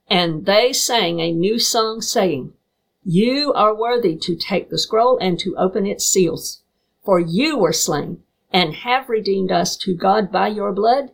And 0.08 0.46
they 0.46 0.72
sang 0.72 1.18
a 1.18 1.32
new 1.32 1.58
song, 1.58 2.00
saying, 2.00 2.52
You 3.04 3.52
are 3.54 3.74
worthy 3.74 4.16
to 4.16 4.36
take 4.36 4.70
the 4.70 4.78
scroll 4.78 5.18
and 5.18 5.38
to 5.40 5.56
open 5.56 5.86
its 5.86 6.06
seals, 6.06 6.62
for 7.04 7.18
you 7.18 7.58
were 7.58 7.72
slain 7.72 8.22
and 8.52 8.74
have 8.74 9.08
redeemed 9.08 9.50
us 9.50 9.76
to 9.78 9.94
God 9.94 10.30
by 10.30 10.48
your 10.48 10.72
blood 10.72 11.10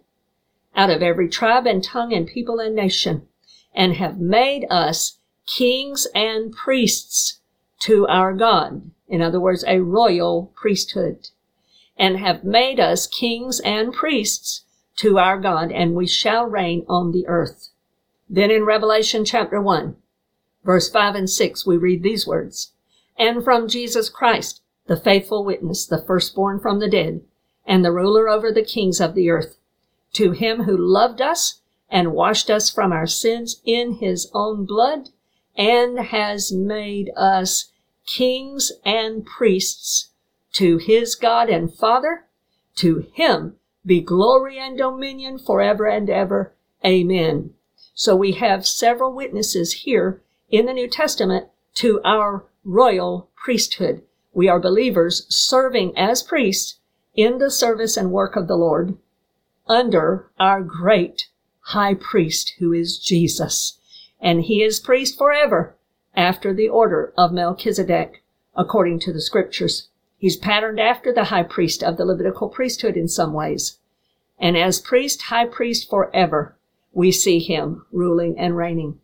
out 0.77 0.91
of 0.91 1.03
every 1.03 1.29
tribe 1.29 1.67
and 1.67 1.83
tongue 1.83 2.13
and 2.13 2.27
people 2.27 2.61
and 2.61 2.75
nation, 2.75 3.27
and 3.75 3.95
have 3.95 4.21
made 4.21 4.67
us 4.69 5.19
kings 5.47 6.07
and 6.15 6.53
priests 6.53 7.41
to 7.81 8.07
our 8.07 8.35
God 8.35 8.91
in 9.09 9.23
other 9.23 9.41
words, 9.41 9.65
a 9.67 9.81
royal 9.81 10.53
priesthood, 10.55 11.29
and 11.97 12.19
have 12.19 12.45
made 12.45 12.79
us 12.79 13.07
kings 13.07 13.61
and 13.61 13.93
priests 13.93 14.65
to 14.97 15.19
our 15.19 15.39
God, 15.39 15.73
and 15.73 15.95
we 15.95 16.07
shall 16.07 16.45
reign 16.45 16.85
on 16.89 17.13
the 17.13 17.27
earth. 17.27 17.71
Then 18.29 18.51
in 18.51 18.65
Revelation 18.65 19.25
chapter 19.25 19.61
1, 19.61 19.97
verse 20.65 20.91
5 20.91 21.15
and 21.15 21.31
6, 21.31 21.67
we 21.67 21.77
read 21.77 22.03
these 22.03 22.27
words, 22.27 22.73
And 23.17 23.43
from 23.43 23.69
Jesus 23.69 24.09
Christ, 24.09 24.61
the 24.87 24.97
faithful 24.97 25.45
witness, 25.45 25.87
the 25.87 26.03
firstborn 26.03 26.61
from 26.61 26.81
the 26.81 26.91
dead, 26.91 27.23
and 27.67 27.85
the 27.85 27.93
ruler 27.93 28.29
over 28.29 28.51
the 28.51 28.65
kings 28.65 29.01
of 29.01 29.15
the 29.15 29.31
earth, 29.31 29.57
to 30.15 30.33
him 30.33 30.65
who 30.65 30.77
loved 30.77 31.21
us 31.21 31.61
and 31.91 32.13
washed 32.13 32.51
us 32.51 32.71
from 32.71 32.93
our 32.93 33.07
sins 33.07 33.61
in 33.65 33.95
his 33.95 34.31
own 34.35 34.67
blood, 34.67 35.11
and 35.57 35.99
has 35.99 36.53
made 36.53 37.11
us 37.17 37.71
kings 38.09 38.73
and 38.85 39.25
priests 39.27 40.11
to 40.53 40.79
his 40.79 41.15
God 41.15 41.49
and 41.51 41.73
Father. 41.73 42.25
To 42.77 43.07
him 43.13 43.57
be 43.85 44.01
glory 44.01 44.59
and 44.59 44.79
dominion 44.79 45.39
forever 45.39 45.87
and 45.87 46.09
ever. 46.09 46.55
Amen. 46.85 47.55
So 47.95 48.17
we 48.17 48.33
have 48.33 48.67
several 48.67 49.13
witnesses 49.13 49.73
here 49.85 50.23
in 50.51 50.67
the 50.67 50.73
New 50.73 50.89
Testament 50.89 51.49
to 51.75 52.01
our 52.05 52.45
royal 52.65 53.29
priesthood. 53.37 54.03
We 54.33 54.49
are 54.49 54.61
believers 54.61 55.27
serving 55.29 55.97
as 55.97 56.23
priests 56.23 56.77
in 57.15 57.39
the 57.39 57.51
service 57.51 57.97
and 57.97 58.13
work 58.13 58.37
of 58.37 58.47
the 58.47 58.57
Lord 58.57 58.97
under 59.67 60.31
our 60.39 60.63
great 60.63 61.29
high 61.61 61.95
priest 61.95 62.55
who 62.59 62.73
is 62.73 62.99
Jesus. 62.99 63.79
And 64.21 64.43
he 64.43 64.63
is 64.63 64.81
priest 64.81 65.19
forever 65.19 65.77
after 66.15 66.53
the 66.53 66.69
order 66.69 67.13
of 67.17 67.33
Melchizedek, 67.33 68.23
according 68.57 69.01
to 69.01 69.13
the 69.13 69.21
scriptures. 69.21 69.89
He's 70.19 70.37
patterned 70.37 70.81
after 70.81 71.13
the 71.13 71.25
high 71.25 71.45
priest 71.45 71.83
of 71.83 71.97
the 71.97 72.05
Levitical 72.05 72.49
priesthood 72.49 72.97
in 72.97 73.09
some 73.09 73.33
ways. 73.33 73.79
And 74.39 74.57
as 74.57 74.81
priest, 74.81 75.23
high 75.23 75.47
priest 75.47 75.89
forever, 75.89 76.57
we 76.93 77.13
see 77.13 77.39
him 77.39 77.85
ruling 77.93 78.39
and 78.39 78.57
reigning. 78.57 79.01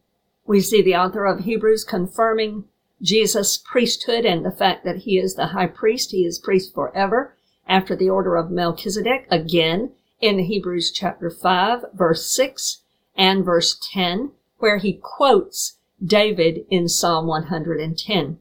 We 0.47 0.61
see 0.61 0.83
the 0.83 0.97
author 0.97 1.25
of 1.25 1.41
Hebrews 1.41 1.85
confirming 1.85 2.65
Jesus' 3.01 3.59
priesthood 3.59 4.25
and 4.25 4.45
the 4.45 4.51
fact 4.51 4.85
that 4.85 4.99
he 4.99 5.19
is 5.19 5.35
the 5.35 5.49
high 5.49 5.67
priest. 5.67 6.11
He 6.11 6.25
is 6.25 6.39
priest 6.39 6.75
forever 6.75 7.37
after 7.67 7.95
the 7.97 8.11
order 8.11 8.37
of 8.37 8.51
Melchizedek 8.51 9.27
again 9.31 9.93
in 10.21 10.39
Hebrews 10.41 10.91
chapter 10.91 11.31
5 11.31 11.87
verse 11.93 12.27
6 12.27 12.81
and 13.17 13.45
verse 13.45 13.79
10 13.93 14.33
where 14.59 14.79
he 14.79 14.95
quotes 15.03 15.77
David 16.05 16.67
in 16.71 16.89
Psalm 16.89 17.27
110. 17.27 18.39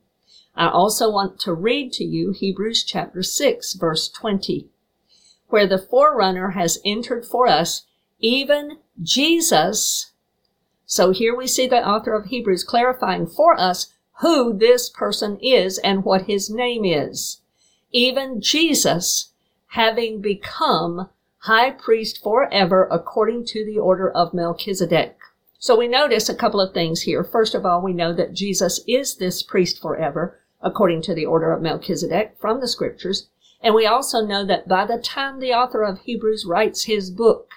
I 0.56 0.70
also 0.70 1.12
want 1.12 1.40
to 1.42 1.54
read 1.54 1.92
to 1.94 2.04
you 2.04 2.32
Hebrews 2.32 2.84
chapter 2.84 3.24
6 3.24 3.74
verse 3.74 4.10
20, 4.10 4.70
where 5.48 5.68
the 5.68 5.78
forerunner 5.78 6.52
has 6.52 6.80
entered 6.86 7.26
for 7.26 7.48
us, 7.48 7.86
even 8.20 8.78
Jesus. 9.02 10.12
So 10.86 11.12
here 11.12 11.36
we 11.36 11.48
see 11.48 11.68
the 11.68 11.88
author 11.88 12.14
of 12.14 12.26
Hebrews 12.26 12.64
clarifying 12.64 13.28
for 13.28 13.60
us 13.60 13.94
who 14.22 14.54
this 14.54 14.90
person 14.90 15.38
is 15.42 15.80
and 15.80 16.04
what 16.04 16.24
his 16.24 16.50
name 16.50 16.86
is. 16.86 17.42
Even 17.92 18.42
Jesus, 18.42 19.32
having 19.68 20.22
become 20.22 21.10
high 21.40 21.72
priest 21.72 22.22
forever 22.22 22.88
according 22.92 23.46
to 23.46 23.66
the 23.66 23.80
order 23.80 24.10
of 24.10 24.34
Melchizedek. 24.34 25.18
So 25.64 25.78
we 25.78 25.88
notice 25.88 26.28
a 26.28 26.36
couple 26.36 26.60
of 26.60 26.74
things 26.74 27.04
here. 27.04 27.24
First 27.24 27.56
of 27.56 27.66
all, 27.66 27.82
we 27.82 27.94
know 27.94 28.12
that 28.12 28.34
Jesus 28.34 28.82
is 28.86 29.16
this 29.16 29.42
priest 29.42 29.82
forever 29.82 30.38
according 30.60 31.04
to 31.04 31.16
the 31.16 31.26
order 31.26 31.54
of 31.54 31.62
Melchizedek 31.62 32.36
from 32.38 32.60
the 32.60 32.68
scriptures. 32.68 33.30
And 33.62 33.74
we 33.74 33.86
also 33.86 34.26
know 34.26 34.46
that 34.46 34.68
by 34.68 34.86
the 34.86 34.98
time 34.98 35.40
the 35.40 35.54
author 35.54 35.82
of 35.82 36.00
Hebrews 36.00 36.44
writes 36.46 36.84
his 36.84 37.10
book, 37.10 37.50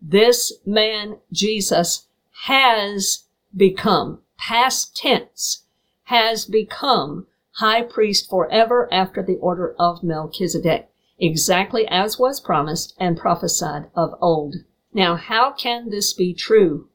this 0.00 0.52
man, 0.64 1.16
Jesus, 1.32 2.06
has 2.44 3.24
become, 3.56 4.20
past 4.38 4.96
tense, 4.96 5.64
has 6.04 6.44
become 6.44 7.26
high 7.54 7.82
priest 7.82 8.30
forever 8.30 8.88
after 8.92 9.20
the 9.20 9.38
order 9.38 9.74
of 9.80 10.04
Melchizedek, 10.04 10.88
exactly 11.18 11.88
as 11.88 12.20
was 12.20 12.38
promised 12.38 12.94
and 13.00 13.18
prophesied 13.18 13.90
of 13.96 14.14
old. 14.20 14.54
Now, 14.92 15.16
how 15.16 15.50
can 15.50 15.90
this 15.90 16.12
be 16.12 16.32
true? 16.34 16.86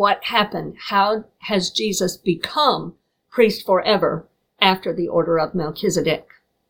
What 0.00 0.24
happened? 0.24 0.76
How 0.88 1.24
has 1.40 1.68
Jesus 1.68 2.16
become 2.16 2.94
priest 3.30 3.66
forever 3.66 4.26
after 4.58 4.94
the 4.94 5.08
order 5.08 5.38
of 5.38 5.54
Melchizedek. 5.54 6.26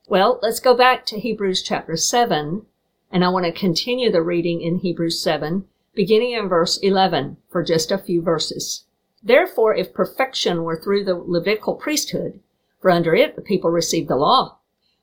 Well, 0.08 0.40
let's 0.42 0.58
go 0.58 0.74
back 0.74 1.06
to 1.06 1.20
Hebrews 1.20 1.62
chapter 1.62 1.96
7, 1.96 2.66
and 3.12 3.24
I 3.24 3.28
want 3.28 3.46
to 3.46 3.52
continue 3.52 4.10
the 4.10 4.20
reading 4.20 4.60
in 4.60 4.78
Hebrews 4.78 5.22
7, 5.22 5.64
beginning 5.94 6.32
in 6.32 6.48
verse 6.48 6.78
11 6.78 7.36
for 7.48 7.62
just 7.62 7.92
a 7.92 7.98
few 7.98 8.20
verses. 8.20 8.82
Therefore, 9.22 9.76
if 9.76 9.94
perfection 9.94 10.64
were 10.64 10.82
through 10.82 11.04
the 11.04 11.14
Levitical 11.14 11.76
priesthood, 11.76 12.40
for 12.80 12.90
under 12.90 13.14
it 13.14 13.36
the 13.36 13.42
people 13.42 13.70
received 13.70 14.08
the 14.08 14.16
law, 14.16 14.58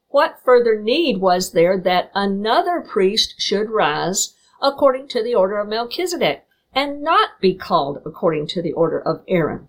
what 0.09 0.41
further 0.43 0.77
need 0.77 1.21
was 1.21 1.53
there 1.53 1.79
that 1.79 2.11
another 2.13 2.81
priest 2.81 3.35
should 3.37 3.69
rise 3.69 4.35
according 4.61 5.07
to 5.07 5.23
the 5.23 5.33
order 5.33 5.59
of 5.59 5.69
Melchizedek 5.69 6.43
and 6.77 7.01
not 7.01 7.41
be 7.41 7.55
called 7.55 7.99
according 8.05 8.45
to 8.45 8.61
the 8.61 8.73
order 8.73 8.99
of 8.99 9.23
Aaron? 9.27 9.67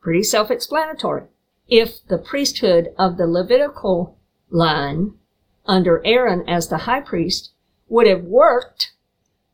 Pretty 0.00 0.24
self-explanatory 0.24 1.22
if 1.68 2.04
the 2.08 2.18
priesthood 2.18 2.88
of 2.98 3.16
the 3.16 3.28
Levitical 3.28 4.18
line 4.50 5.14
under 5.66 6.04
Aaron 6.04 6.42
as 6.48 6.66
the 6.66 6.78
high 6.78 7.00
priest 7.00 7.52
would 7.88 8.08
have 8.08 8.24
worked, 8.24 8.92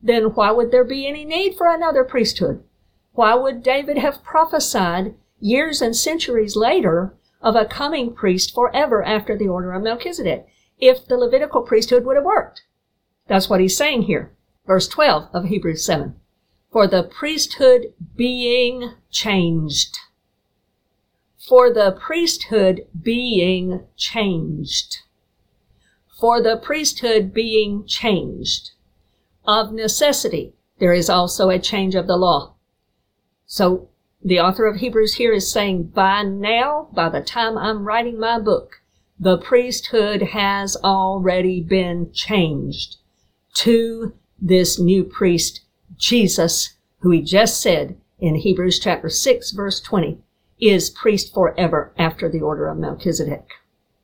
then 0.02 0.24
why 0.34 0.50
would 0.50 0.70
there 0.70 0.84
be 0.84 1.06
any 1.06 1.26
need 1.26 1.54
for 1.56 1.66
another 1.66 2.04
priesthood? 2.04 2.64
Why 3.12 3.34
would 3.34 3.62
David 3.62 3.98
have 3.98 4.24
prophesied 4.24 5.14
years 5.40 5.82
and 5.82 5.94
centuries 5.94 6.56
later 6.56 7.14
of 7.42 7.54
a 7.54 7.66
coming 7.66 8.14
priest 8.14 8.54
forever 8.54 9.02
after 9.02 9.36
the 9.36 9.48
order 9.48 9.74
of 9.74 9.82
Melchizedek 9.82 10.46
if 10.78 11.06
the 11.06 11.18
Levitical 11.18 11.60
priesthood 11.60 12.06
would 12.06 12.16
have 12.16 12.24
worked? 12.24 12.62
That's 13.26 13.50
what 13.50 13.60
he's 13.60 13.76
saying 13.76 14.02
here. 14.04 14.32
Verse 14.66 14.88
12 14.88 15.28
of 15.34 15.44
Hebrews 15.44 15.84
7. 15.84 16.16
For 16.72 16.86
the 16.86 17.02
priesthood 17.02 17.92
being 18.16 18.94
changed 19.10 19.98
for 21.48 21.72
the 21.72 21.98
priesthood 22.00 22.86
being 23.02 23.84
changed. 23.96 24.98
For 26.20 26.40
the 26.40 26.56
priesthood 26.56 27.34
being 27.34 27.84
changed. 27.84 28.70
Of 29.44 29.72
necessity, 29.72 30.54
there 30.78 30.92
is 30.92 31.10
also 31.10 31.50
a 31.50 31.58
change 31.58 31.96
of 31.96 32.06
the 32.06 32.16
law. 32.16 32.54
So 33.44 33.88
the 34.24 34.38
author 34.38 34.66
of 34.66 34.76
Hebrews 34.76 35.14
here 35.14 35.32
is 35.32 35.50
saying 35.50 35.88
by 35.94 36.22
now, 36.22 36.88
by 36.92 37.08
the 37.08 37.20
time 37.20 37.58
I'm 37.58 37.84
writing 37.84 38.20
my 38.20 38.38
book, 38.38 38.80
the 39.18 39.36
priesthood 39.36 40.22
has 40.22 40.76
already 40.76 41.60
been 41.60 42.12
changed 42.12 42.98
to 43.54 44.14
this 44.40 44.78
new 44.78 45.02
priest, 45.02 45.62
Jesus, 46.02 46.74
who 46.98 47.10
he 47.10 47.22
just 47.22 47.62
said 47.62 47.96
in 48.18 48.34
Hebrews 48.34 48.80
chapter 48.80 49.08
6 49.08 49.52
verse 49.52 49.80
20 49.80 50.18
is 50.60 50.90
priest 50.90 51.32
forever 51.32 51.94
after 51.96 52.28
the 52.28 52.40
order 52.40 52.66
of 52.66 52.76
Melchizedek. 52.76 53.46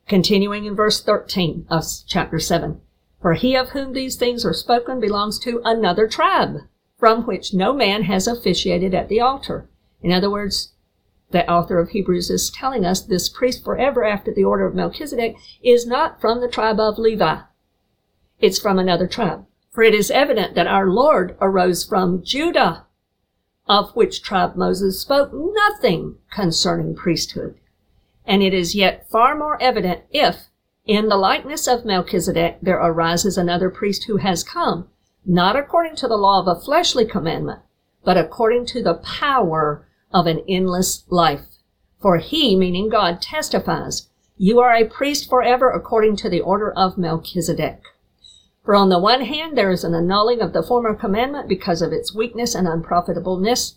Continuing 0.07 0.65
in 0.65 0.77
verse 0.77 1.03
13 1.03 1.67
of 1.69 1.85
chapter 2.07 2.39
7. 2.39 2.81
For 3.21 3.35
he 3.35 3.57
of 3.57 3.71
whom 3.71 3.95
these 3.95 4.15
things 4.15 4.45
are 4.47 4.55
spoken 4.55 5.01
belongs 5.01 5.41
to 5.41 5.61
another 5.65 6.07
tribe, 6.07 6.59
from 6.97 7.27
which 7.27 7.53
no 7.53 7.73
man 7.73 8.05
has 8.05 8.29
officiated 8.29 8.95
at 8.95 9.09
the 9.09 9.21
altar. 9.21 9.69
In 10.01 10.13
other 10.13 10.31
words, 10.31 10.75
the 11.33 11.51
author 11.51 11.81
of 11.81 11.89
Hebrews 11.89 12.31
is 12.31 12.49
telling 12.49 12.85
us 12.87 13.01
this 13.01 13.29
priest 13.29 13.65
forever 13.65 14.05
after 14.05 14.33
the 14.33 14.45
order 14.45 14.69
of 14.69 14.75
Melchizedek 14.77 15.35
is 15.65 15.85
not 15.85 16.21
from 16.21 16.41
the 16.41 16.49
tribe 16.49 16.79
of 16.79 16.97
Levi. 16.97 17.41
It's 18.39 18.61
from 18.61 18.79
another 18.79 19.09
tribe. 19.09 19.47
For 19.79 19.85
it 19.85 19.95
is 19.95 20.11
evident 20.11 20.57
that 20.57 20.67
our 20.67 20.91
Lord 20.91 21.37
arose 21.41 21.85
from 21.85 22.25
Judah, 22.25 22.87
of 23.69 23.95
which 23.95 24.25
tribe 24.25 24.57
Moses 24.57 25.01
spoke 25.01 25.31
nothing 25.33 26.17
concerning 26.33 26.97
priesthood. 26.97 27.61
And 28.27 28.43
it 28.43 28.53
is 28.53 28.75
yet 28.75 29.09
far 29.09 29.39
more 29.39 29.57
evident 29.63 30.03
if, 30.11 30.49
in 30.85 31.09
the 31.09 31.17
likeness 31.17 31.69
of 31.69 31.85
Melchizedek, 31.85 32.59
there 32.61 32.81
arises 32.81 33.39
another 33.39 33.71
priest 33.71 34.07
who 34.09 34.17
has 34.17 34.43
come, 34.43 34.89
not 35.25 35.55
according 35.55 35.95
to 35.99 36.09
the 36.09 36.17
law 36.17 36.41
of 36.41 36.49
a 36.49 36.61
fleshly 36.61 37.05
commandment, 37.05 37.61
but 38.05 38.17
according 38.17 38.67
to 38.67 38.83
the 38.83 38.95
power 38.95 39.87
of 40.13 40.27
an 40.27 40.43
endless 40.49 41.05
life. 41.09 41.47
For 42.03 42.17
he, 42.17 42.57
meaning 42.57 42.89
God, 42.89 43.23
testifies, 43.23 44.09
you 44.37 44.59
are 44.59 44.75
a 44.75 44.89
priest 44.89 45.31
forever 45.31 45.71
according 45.71 46.17
to 46.17 46.29
the 46.29 46.41
order 46.41 46.73
of 46.73 46.99
Melchizedek. 46.99 47.85
For 48.69 48.75
on 48.75 48.91
the 48.91 48.99
one 48.99 49.23
hand, 49.23 49.57
there 49.57 49.71
is 49.71 49.83
an 49.83 49.95
annulling 49.95 50.43
of 50.43 50.53
the 50.53 50.63
former 50.63 50.95
commandment 50.95 51.49
because 51.49 51.81
of 51.81 51.91
its 51.91 52.15
weakness 52.15 52.55
and 52.55 52.69
unprofitableness, 52.69 53.77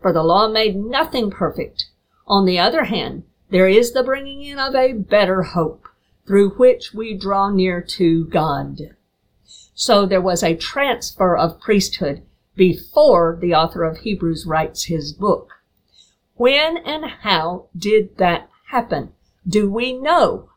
for 0.00 0.12
the 0.12 0.22
law 0.22 0.46
made 0.46 0.76
nothing 0.76 1.28
perfect. 1.28 1.86
On 2.24 2.44
the 2.44 2.56
other 2.56 2.84
hand, 2.84 3.24
there 3.50 3.66
is 3.66 3.90
the 3.90 4.04
bringing 4.04 4.42
in 4.42 4.60
of 4.60 4.76
a 4.76 4.92
better 4.92 5.42
hope, 5.42 5.88
through 6.24 6.50
which 6.50 6.94
we 6.94 7.18
draw 7.18 7.50
near 7.50 7.82
to 7.82 8.26
God. 8.26 8.94
So 9.74 10.06
there 10.06 10.22
was 10.22 10.44
a 10.44 10.54
transfer 10.54 11.36
of 11.36 11.60
priesthood 11.60 12.22
before 12.54 13.36
the 13.40 13.54
author 13.54 13.82
of 13.82 13.98
Hebrews 13.98 14.46
writes 14.46 14.84
his 14.84 15.12
book. 15.12 15.50
When 16.36 16.76
and 16.76 17.06
how 17.22 17.70
did 17.76 18.18
that 18.18 18.48
happen? 18.68 19.14
Do 19.48 19.68
we 19.68 19.94
know? 19.94 20.50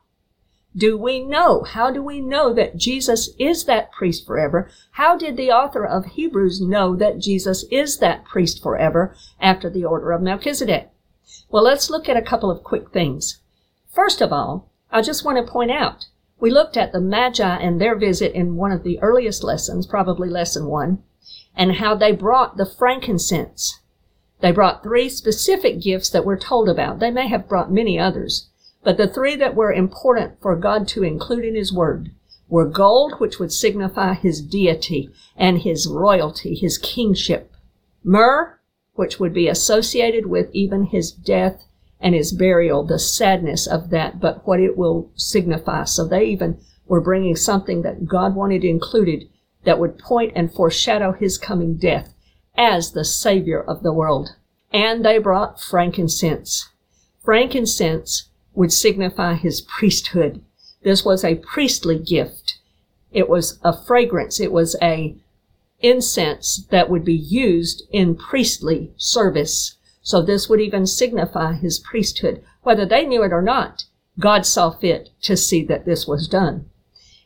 Do 0.74 0.96
we 0.96 1.22
know? 1.22 1.64
How 1.64 1.90
do 1.90 2.02
we 2.02 2.20
know 2.20 2.54
that 2.54 2.76
Jesus 2.76 3.30
is 3.38 3.64
that 3.66 3.92
priest 3.92 4.26
forever? 4.26 4.70
How 4.92 5.18
did 5.18 5.36
the 5.36 5.50
author 5.50 5.84
of 5.84 6.06
Hebrews 6.06 6.62
know 6.62 6.96
that 6.96 7.18
Jesus 7.18 7.64
is 7.70 7.98
that 7.98 8.24
priest 8.24 8.62
forever 8.62 9.14
after 9.38 9.68
the 9.68 9.84
order 9.84 10.12
of 10.12 10.22
Melchizedek? 10.22 10.90
Well, 11.50 11.62
let's 11.62 11.90
look 11.90 12.08
at 12.08 12.16
a 12.16 12.22
couple 12.22 12.50
of 12.50 12.64
quick 12.64 12.90
things. 12.90 13.40
First 13.90 14.22
of 14.22 14.32
all, 14.32 14.70
I 14.90 15.02
just 15.02 15.24
want 15.24 15.44
to 15.44 15.52
point 15.52 15.70
out, 15.70 16.06
we 16.40 16.50
looked 16.50 16.78
at 16.78 16.92
the 16.92 17.00
Magi 17.00 17.56
and 17.56 17.78
their 17.78 17.94
visit 17.94 18.32
in 18.32 18.56
one 18.56 18.72
of 18.72 18.82
the 18.82 18.98
earliest 19.00 19.44
lessons, 19.44 19.86
probably 19.86 20.30
lesson 20.30 20.66
one, 20.66 21.02
and 21.54 21.76
how 21.76 21.94
they 21.94 22.12
brought 22.12 22.56
the 22.56 22.66
frankincense. 22.66 23.80
They 24.40 24.50
brought 24.52 24.82
three 24.82 25.10
specific 25.10 25.80
gifts 25.80 26.08
that 26.10 26.24
we're 26.24 26.38
told 26.38 26.68
about. 26.68 26.98
They 26.98 27.10
may 27.10 27.28
have 27.28 27.48
brought 27.48 27.70
many 27.70 27.98
others. 27.98 28.48
But 28.84 28.96
the 28.96 29.06
three 29.06 29.36
that 29.36 29.54
were 29.54 29.72
important 29.72 30.40
for 30.40 30.56
God 30.56 30.88
to 30.88 31.04
include 31.04 31.44
in 31.44 31.54
his 31.54 31.72
word 31.72 32.10
were 32.48 32.66
gold, 32.66 33.14
which 33.18 33.38
would 33.38 33.52
signify 33.52 34.14
his 34.14 34.42
deity 34.42 35.08
and 35.36 35.60
his 35.60 35.86
royalty, 35.86 36.54
his 36.54 36.78
kingship. 36.78 37.52
Myrrh, 38.04 38.58
which 38.94 39.18
would 39.18 39.32
be 39.32 39.48
associated 39.48 40.26
with 40.26 40.50
even 40.52 40.84
his 40.86 41.12
death 41.12 41.64
and 42.00 42.14
his 42.14 42.32
burial, 42.32 42.84
the 42.84 42.98
sadness 42.98 43.66
of 43.66 43.90
that, 43.90 44.20
but 44.20 44.46
what 44.46 44.60
it 44.60 44.76
will 44.76 45.10
signify. 45.14 45.84
So 45.84 46.06
they 46.06 46.24
even 46.26 46.58
were 46.86 47.00
bringing 47.00 47.36
something 47.36 47.82
that 47.82 48.06
God 48.06 48.34
wanted 48.34 48.64
included 48.64 49.28
that 49.64 49.78
would 49.78 49.98
point 49.98 50.32
and 50.34 50.52
foreshadow 50.52 51.12
his 51.12 51.38
coming 51.38 51.76
death 51.76 52.12
as 52.56 52.92
the 52.92 53.04
savior 53.04 53.62
of 53.62 53.82
the 53.82 53.92
world. 53.92 54.34
And 54.72 55.04
they 55.04 55.18
brought 55.18 55.60
frankincense. 55.60 56.68
Frankincense 57.24 58.30
would 58.54 58.72
signify 58.72 59.34
his 59.34 59.60
priesthood. 59.60 60.42
This 60.82 61.04
was 61.04 61.24
a 61.24 61.36
priestly 61.36 61.98
gift. 61.98 62.58
It 63.12 63.28
was 63.28 63.58
a 63.62 63.76
fragrance. 63.76 64.40
It 64.40 64.52
was 64.52 64.76
a 64.82 65.16
incense 65.80 66.64
that 66.70 66.88
would 66.88 67.04
be 67.04 67.14
used 67.14 67.82
in 67.90 68.16
priestly 68.16 68.92
service. 68.96 69.76
So 70.02 70.22
this 70.22 70.48
would 70.48 70.60
even 70.60 70.86
signify 70.86 71.54
his 71.54 71.78
priesthood. 71.78 72.42
Whether 72.62 72.86
they 72.86 73.04
knew 73.06 73.22
it 73.22 73.32
or 73.32 73.42
not, 73.42 73.84
God 74.18 74.46
saw 74.46 74.70
fit 74.70 75.10
to 75.22 75.36
see 75.36 75.64
that 75.64 75.84
this 75.84 76.06
was 76.06 76.28
done. 76.28 76.68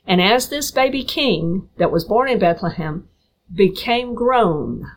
And 0.07 0.21
as 0.21 0.49
this 0.49 0.71
baby 0.71 1.03
king 1.03 1.69
that 1.79 1.91
was 1.91 2.05
born 2.05 2.29
in 2.29 2.39
Bethlehem 2.39 3.09
became 3.53 4.15
grown 4.15 4.91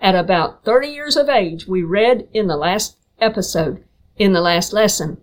at 0.00 0.14
about 0.14 0.64
30 0.64 0.88
years 0.88 1.16
of 1.16 1.28
age, 1.28 1.66
we 1.66 1.82
read 1.82 2.28
in 2.32 2.48
the 2.48 2.56
last 2.56 2.96
episode, 3.20 3.84
in 4.16 4.32
the 4.32 4.40
last 4.40 4.72
lesson, 4.72 5.18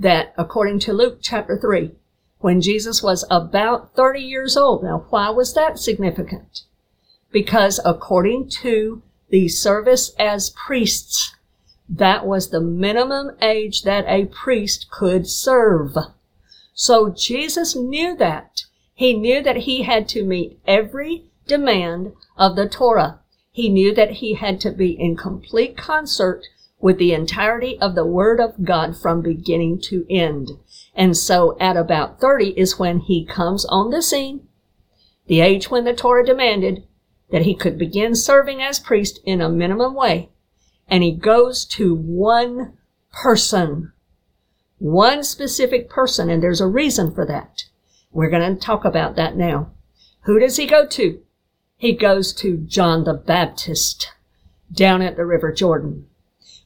that 0.00 0.34
according 0.36 0.80
to 0.80 0.92
Luke 0.92 1.18
chapter 1.20 1.56
3, 1.56 1.92
when 2.38 2.62
Jesus 2.62 3.02
was 3.02 3.24
about 3.30 3.94
30 3.94 4.20
years 4.20 4.56
old. 4.56 4.82
Now, 4.82 5.04
why 5.10 5.28
was 5.28 5.54
that 5.54 5.78
significant? 5.78 6.62
Because 7.30 7.78
according 7.84 8.48
to 8.62 9.02
the 9.28 9.48
service 9.48 10.12
as 10.18 10.50
priests, 10.50 11.34
that 11.88 12.26
was 12.26 12.48
the 12.48 12.60
minimum 12.60 13.32
age 13.42 13.82
that 13.82 14.06
a 14.08 14.24
priest 14.24 14.90
could 14.90 15.28
serve. 15.28 15.96
So 16.72 17.10
Jesus 17.10 17.76
knew 17.76 18.16
that. 18.16 18.62
He 18.94 19.12
knew 19.12 19.42
that 19.42 19.58
he 19.58 19.82
had 19.82 20.08
to 20.10 20.24
meet 20.24 20.58
every 20.66 21.24
demand 21.46 22.12
of 22.38 22.56
the 22.56 22.68
Torah. 22.68 23.20
He 23.52 23.68
knew 23.68 23.94
that 23.94 24.12
he 24.12 24.34
had 24.34 24.60
to 24.62 24.70
be 24.70 24.92
in 24.92 25.16
complete 25.16 25.76
concert 25.76 26.46
with 26.80 26.98
the 26.98 27.12
entirety 27.12 27.78
of 27.80 27.94
the 27.94 28.06
Word 28.06 28.40
of 28.40 28.64
God 28.64 28.96
from 28.96 29.22
beginning 29.22 29.80
to 29.82 30.06
end. 30.08 30.50
And 30.94 31.16
so 31.16 31.56
at 31.60 31.76
about 31.76 32.20
30 32.20 32.58
is 32.58 32.78
when 32.78 33.00
he 33.00 33.24
comes 33.24 33.64
on 33.66 33.90
the 33.90 34.02
scene, 34.02 34.48
the 35.26 35.40
age 35.40 35.70
when 35.70 35.84
the 35.84 35.94
Torah 35.94 36.24
demanded 36.24 36.84
that 37.30 37.42
he 37.42 37.54
could 37.54 37.78
begin 37.78 38.14
serving 38.14 38.60
as 38.60 38.80
priest 38.80 39.20
in 39.24 39.40
a 39.40 39.48
minimum 39.48 39.94
way 39.94 40.30
and 40.90 41.04
he 41.04 41.12
goes 41.12 41.64
to 41.64 41.94
one 41.94 42.76
person, 43.12 43.92
one 44.78 45.22
specific 45.22 45.88
person, 45.88 46.28
and 46.28 46.42
there's 46.42 46.60
a 46.60 46.66
reason 46.66 47.14
for 47.14 47.24
that. 47.24 47.64
We're 48.10 48.28
going 48.28 48.54
to 48.54 48.60
talk 48.60 48.84
about 48.84 49.14
that 49.14 49.36
now. 49.36 49.70
Who 50.22 50.40
does 50.40 50.56
he 50.56 50.66
go 50.66 50.86
to? 50.86 51.22
He 51.76 51.92
goes 51.92 52.34
to 52.34 52.56
John 52.58 53.04
the 53.04 53.14
Baptist 53.14 54.12
down 54.72 55.00
at 55.00 55.16
the 55.16 55.24
River 55.24 55.52
Jordan. 55.52 56.06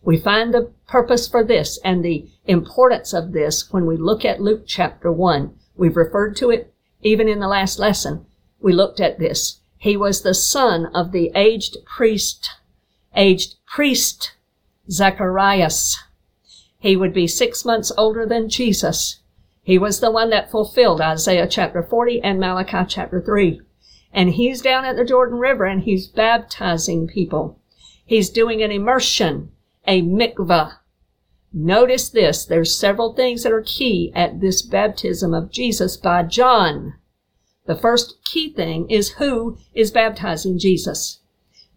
We 0.05 0.19
find 0.19 0.53
the 0.53 0.71
purpose 0.87 1.27
for 1.27 1.43
this 1.43 1.79
and 1.83 2.05
the 2.05 2.29
importance 2.45 3.15
of 3.15 3.33
this 3.33 3.73
when 3.73 3.87
we 3.87 3.97
look 3.97 4.25
at 4.25 4.41
Luke 4.41 4.65
chapter 4.67 5.11
1. 5.11 5.55
We've 5.77 5.97
referred 5.97 6.37
to 6.37 6.51
it 6.51 6.75
even 7.03 7.27
in 7.27 7.41
the 7.41 7.49
last 7.49 7.79
lesson. 7.79 8.27
We 8.61 8.73
looked 8.73 9.01
at 9.01 9.19
this. 9.19 9.61
He 9.79 9.97
was 9.97 10.23
the 10.23 10.35
son 10.35 10.87
of 10.95 11.13
the 11.13 11.31
aged 11.35 11.79
priest 11.87 12.51
aged 13.17 13.57
priest 13.67 14.33
Zacharias. 14.91 15.97
He 16.79 16.97
would 16.97 17.15
be 17.15 17.27
six 17.27 17.65
months 17.65 17.91
older 17.97 18.27
than 18.27 18.51
Jesus. 18.51 19.21
He 19.63 19.79
was 19.79 20.01
the 20.01 20.11
one 20.11 20.29
that 20.31 20.51
fulfilled 20.51 21.01
Isaiah 21.01 21.47
chapter 21.47 21.83
40 21.83 22.21
and 22.21 22.39
Malachi 22.39 22.85
chapter 22.87 23.23
3. 23.23 23.61
And 24.13 24.31
he's 24.31 24.61
down 24.61 24.85
at 24.85 24.97
the 24.97 25.05
Jordan 25.05 25.39
River 25.39 25.65
and 25.65 25.83
he's 25.83 26.07
baptizing 26.07 27.09
people. 27.09 27.59
He's 28.05 28.29
doing 28.29 28.63
an 28.63 28.71
immersion, 28.71 29.51
a 29.87 30.03
mikvah. 30.03 30.79
Notice 31.53 32.09
this. 32.09 32.45
There's 32.45 32.77
several 32.77 33.15
things 33.15 33.43
that 33.43 33.53
are 33.53 33.63
key 33.63 34.13
at 34.15 34.41
this 34.41 34.61
baptism 34.63 35.33
of 35.33 35.53
Jesus 35.53 35.97
by 35.97 36.25
John. 36.25 36.95
The 37.67 37.77
first 37.77 38.17
key 38.25 38.53
thing 38.53 38.91
is 38.91 39.13
who 39.13 39.59
is 39.73 39.91
baptizing 39.91 40.59
Jesus. 40.59 41.21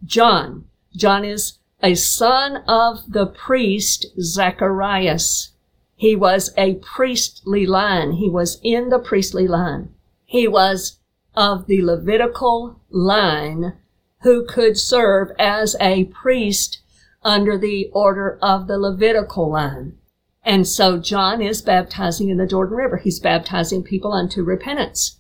John. 0.03 0.65
John 0.95 1.23
is 1.23 1.59
a 1.81 1.95
son 1.95 2.57
of 2.67 3.11
the 3.11 3.27
priest 3.27 4.07
Zacharias. 4.19 5.51
He 5.95 6.15
was 6.15 6.51
a 6.57 6.75
priestly 6.75 7.65
line. 7.65 8.13
He 8.13 8.29
was 8.29 8.59
in 8.63 8.89
the 8.89 8.99
priestly 8.99 9.47
line. 9.47 9.89
He 10.25 10.47
was 10.47 10.99
of 11.35 11.67
the 11.67 11.83
Levitical 11.83 12.81
line 12.89 13.73
who 14.21 14.45
could 14.45 14.77
serve 14.77 15.31
as 15.37 15.75
a 15.79 16.05
priest 16.05 16.79
under 17.23 17.57
the 17.57 17.89
order 17.93 18.37
of 18.41 18.67
the 18.67 18.77
Levitical 18.77 19.51
line. 19.51 19.97
And 20.43 20.67
so 20.67 20.97
John 20.97 21.41
is 21.41 21.61
baptizing 21.61 22.29
in 22.29 22.37
the 22.37 22.47
Jordan 22.47 22.77
River. 22.77 22.97
He's 22.97 23.19
baptizing 23.19 23.83
people 23.83 24.13
unto 24.13 24.43
repentance. 24.43 25.19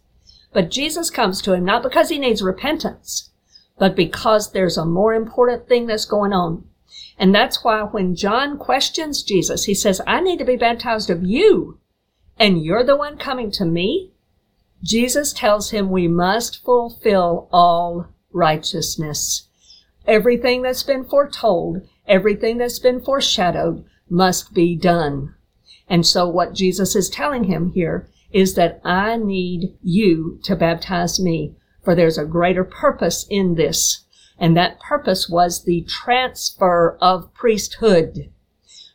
But 0.53 0.71
Jesus 0.71 1.09
comes 1.09 1.41
to 1.41 1.53
him 1.53 1.65
not 1.65 1.83
because 1.83 2.09
he 2.09 2.17
needs 2.17 2.41
repentance, 2.41 3.29
but 3.77 3.95
because 3.95 4.51
there's 4.51 4.77
a 4.77 4.85
more 4.85 5.13
important 5.13 5.67
thing 5.67 5.85
that's 5.85 6.05
going 6.05 6.33
on. 6.33 6.63
And 7.19 7.33
that's 7.33 7.63
why 7.63 7.81
when 7.81 8.15
John 8.15 8.57
questions 8.57 9.23
Jesus, 9.23 9.65
he 9.65 9.73
says, 9.73 10.01
I 10.07 10.21
need 10.21 10.39
to 10.39 10.45
be 10.45 10.55
baptized 10.55 11.09
of 11.09 11.23
you, 11.23 11.79
and 12.39 12.63
you're 12.63 12.83
the 12.83 12.95
one 12.95 13.17
coming 13.17 13.51
to 13.51 13.65
me? 13.65 14.11
Jesus 14.83 15.33
tells 15.33 15.71
him 15.71 15.89
we 15.89 16.07
must 16.07 16.63
fulfill 16.63 17.49
all 17.51 18.07
righteousness. 18.31 19.46
Everything 20.07 20.61
that's 20.61 20.83
been 20.83 21.03
foretold, 21.03 21.87
everything 22.07 22.57
that's 22.57 22.79
been 22.79 23.01
foreshadowed 23.01 23.83
must 24.09 24.53
be 24.53 24.75
done. 24.75 25.35
And 25.89 26.05
so 26.05 26.27
what 26.27 26.53
Jesus 26.53 26.95
is 26.95 27.09
telling 27.09 27.43
him 27.45 27.71
here 27.71 28.09
is 28.31 28.55
that 28.55 28.81
I 28.83 29.17
need 29.17 29.75
you 29.81 30.39
to 30.43 30.55
baptize 30.55 31.19
me 31.19 31.55
for 31.83 31.95
there's 31.95 32.17
a 32.17 32.25
greater 32.25 32.63
purpose 32.63 33.25
in 33.29 33.55
this. 33.55 34.03
And 34.37 34.55
that 34.55 34.79
purpose 34.79 35.29
was 35.29 35.63
the 35.63 35.81
transfer 35.87 36.97
of 37.01 37.33
priesthood. 37.33 38.31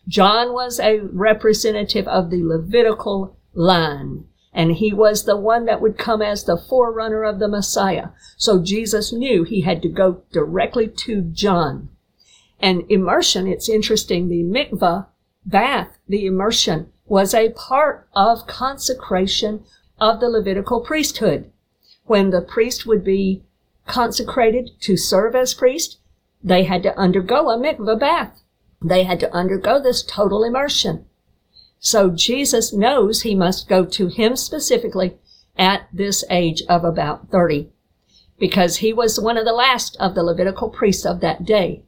John 0.07 0.53
was 0.53 0.79
a 0.79 0.99
representative 0.99 2.07
of 2.09 2.31
the 2.31 2.45
Levitical 2.45 3.37
line, 3.55 4.27
and 4.53 4.73
he 4.73 4.93
was 4.93 5.25
the 5.25 5.37
one 5.37 5.65
that 5.67 5.81
would 5.81 5.97
come 5.97 6.23
as 6.23 6.45
the 6.45 6.57
forerunner 6.57 7.25
of 7.25 7.39
the 7.39 7.49
Messiah. 7.49 8.09
So 8.37 8.63
Jesus 8.63 9.13
knew 9.13 9.45
he 9.45 9.63
had 9.63 9.83
to 9.83 9.89
go 9.89 10.23
directly 10.33 10.89
to 10.89 11.23
John. 11.23 11.89
And 12.61 12.85
immersion, 12.91 13.47
it's 13.47 13.69
interesting, 13.69 14.29
the 14.29 14.43
mikvah, 14.43 15.07
bath, 15.45 15.99
the 16.09 16.27
immersion, 16.27 16.93
was 17.07 17.35
a 17.35 17.51
part 17.51 18.09
of 18.15 18.47
consecration 18.47 19.65
of 19.99 20.21
the 20.21 20.29
Levitical 20.29 20.81
priesthood 20.81 21.51
when 22.05 22.31
the 22.31 22.43
priest 22.43 22.87
would 22.87 23.05
be 23.05 23.43
consecrated 23.87 24.71
to 24.81 24.97
serve 24.97 25.35
as 25.35 25.55
priest, 25.55 25.99
they 26.43 26.65
had 26.65 26.83
to 26.83 26.99
undergo 26.99 27.49
a 27.49 27.57
mikvah 27.57 27.99
bath. 27.99 28.43
They 28.85 29.05
had 29.05 29.21
to 29.21 29.33
undergo 29.33 29.81
this 29.81 30.03
total 30.03 30.43
immersion. 30.43 31.07
So 31.85 32.11
Jesus 32.11 32.73
knows 32.73 33.23
he 33.23 33.35
must 33.35 33.69
go 33.69 33.85
to 33.85 34.07
him 34.07 34.37
specifically 34.37 35.19
at 35.59 35.89
this 35.93 36.23
age 36.31 36.63
of 36.69 36.85
about 36.85 37.29
30 37.31 37.71
because 38.39 38.77
he 38.77 38.93
was 38.93 39.19
one 39.19 39.37
of 39.37 39.45
the 39.45 39.53
last 39.53 39.97
of 39.99 40.15
the 40.15 40.23
Levitical 40.23 40.71
priests 40.71 41.05
of 41.05 41.19
that 41.21 41.45
day. 41.45 41.83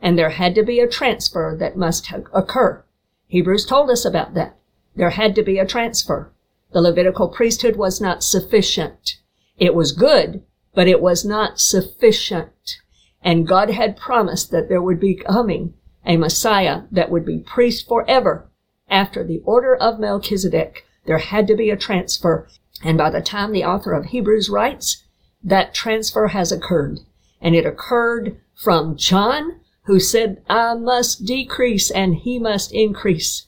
And 0.00 0.16
there 0.16 0.30
had 0.30 0.54
to 0.54 0.62
be 0.62 0.78
a 0.78 0.86
transfer 0.86 1.56
that 1.58 1.76
must 1.76 2.12
occur. 2.32 2.84
Hebrews 3.26 3.66
told 3.66 3.90
us 3.90 4.04
about 4.04 4.34
that. 4.34 4.56
There 4.94 5.10
had 5.10 5.34
to 5.34 5.42
be 5.42 5.58
a 5.58 5.66
transfer. 5.66 6.32
The 6.72 6.80
Levitical 6.80 7.28
priesthood 7.28 7.74
was 7.74 8.00
not 8.00 8.22
sufficient. 8.22 9.16
It 9.58 9.74
was 9.74 9.90
good, 9.90 10.44
but 10.76 10.86
it 10.86 11.02
was 11.02 11.24
not 11.24 11.58
sufficient. 11.58 12.78
And 13.20 13.48
God 13.48 13.70
had 13.70 13.96
promised 13.96 14.52
that 14.52 14.68
there 14.68 14.80
would 14.80 15.00
be 15.00 15.16
coming 15.16 15.74
a 16.06 16.16
Messiah 16.16 16.82
that 16.92 17.10
would 17.10 17.26
be 17.26 17.40
priest 17.40 17.88
forever. 17.88 18.49
After 18.90 19.24
the 19.24 19.40
order 19.44 19.74
of 19.74 20.00
Melchizedek, 20.00 20.84
there 21.06 21.18
had 21.18 21.46
to 21.46 21.54
be 21.54 21.70
a 21.70 21.76
transfer. 21.76 22.48
And 22.82 22.98
by 22.98 23.10
the 23.10 23.20
time 23.20 23.52
the 23.52 23.64
author 23.64 23.92
of 23.92 24.06
Hebrews 24.06 24.50
writes, 24.50 25.04
that 25.42 25.72
transfer 25.72 26.28
has 26.28 26.52
occurred. 26.52 27.00
And 27.40 27.54
it 27.54 27.64
occurred 27.64 28.38
from 28.54 28.96
John, 28.96 29.60
who 29.84 29.98
said, 29.98 30.42
I 30.48 30.74
must 30.74 31.24
decrease 31.24 31.90
and 31.90 32.16
he 32.16 32.38
must 32.38 32.72
increase, 32.72 33.46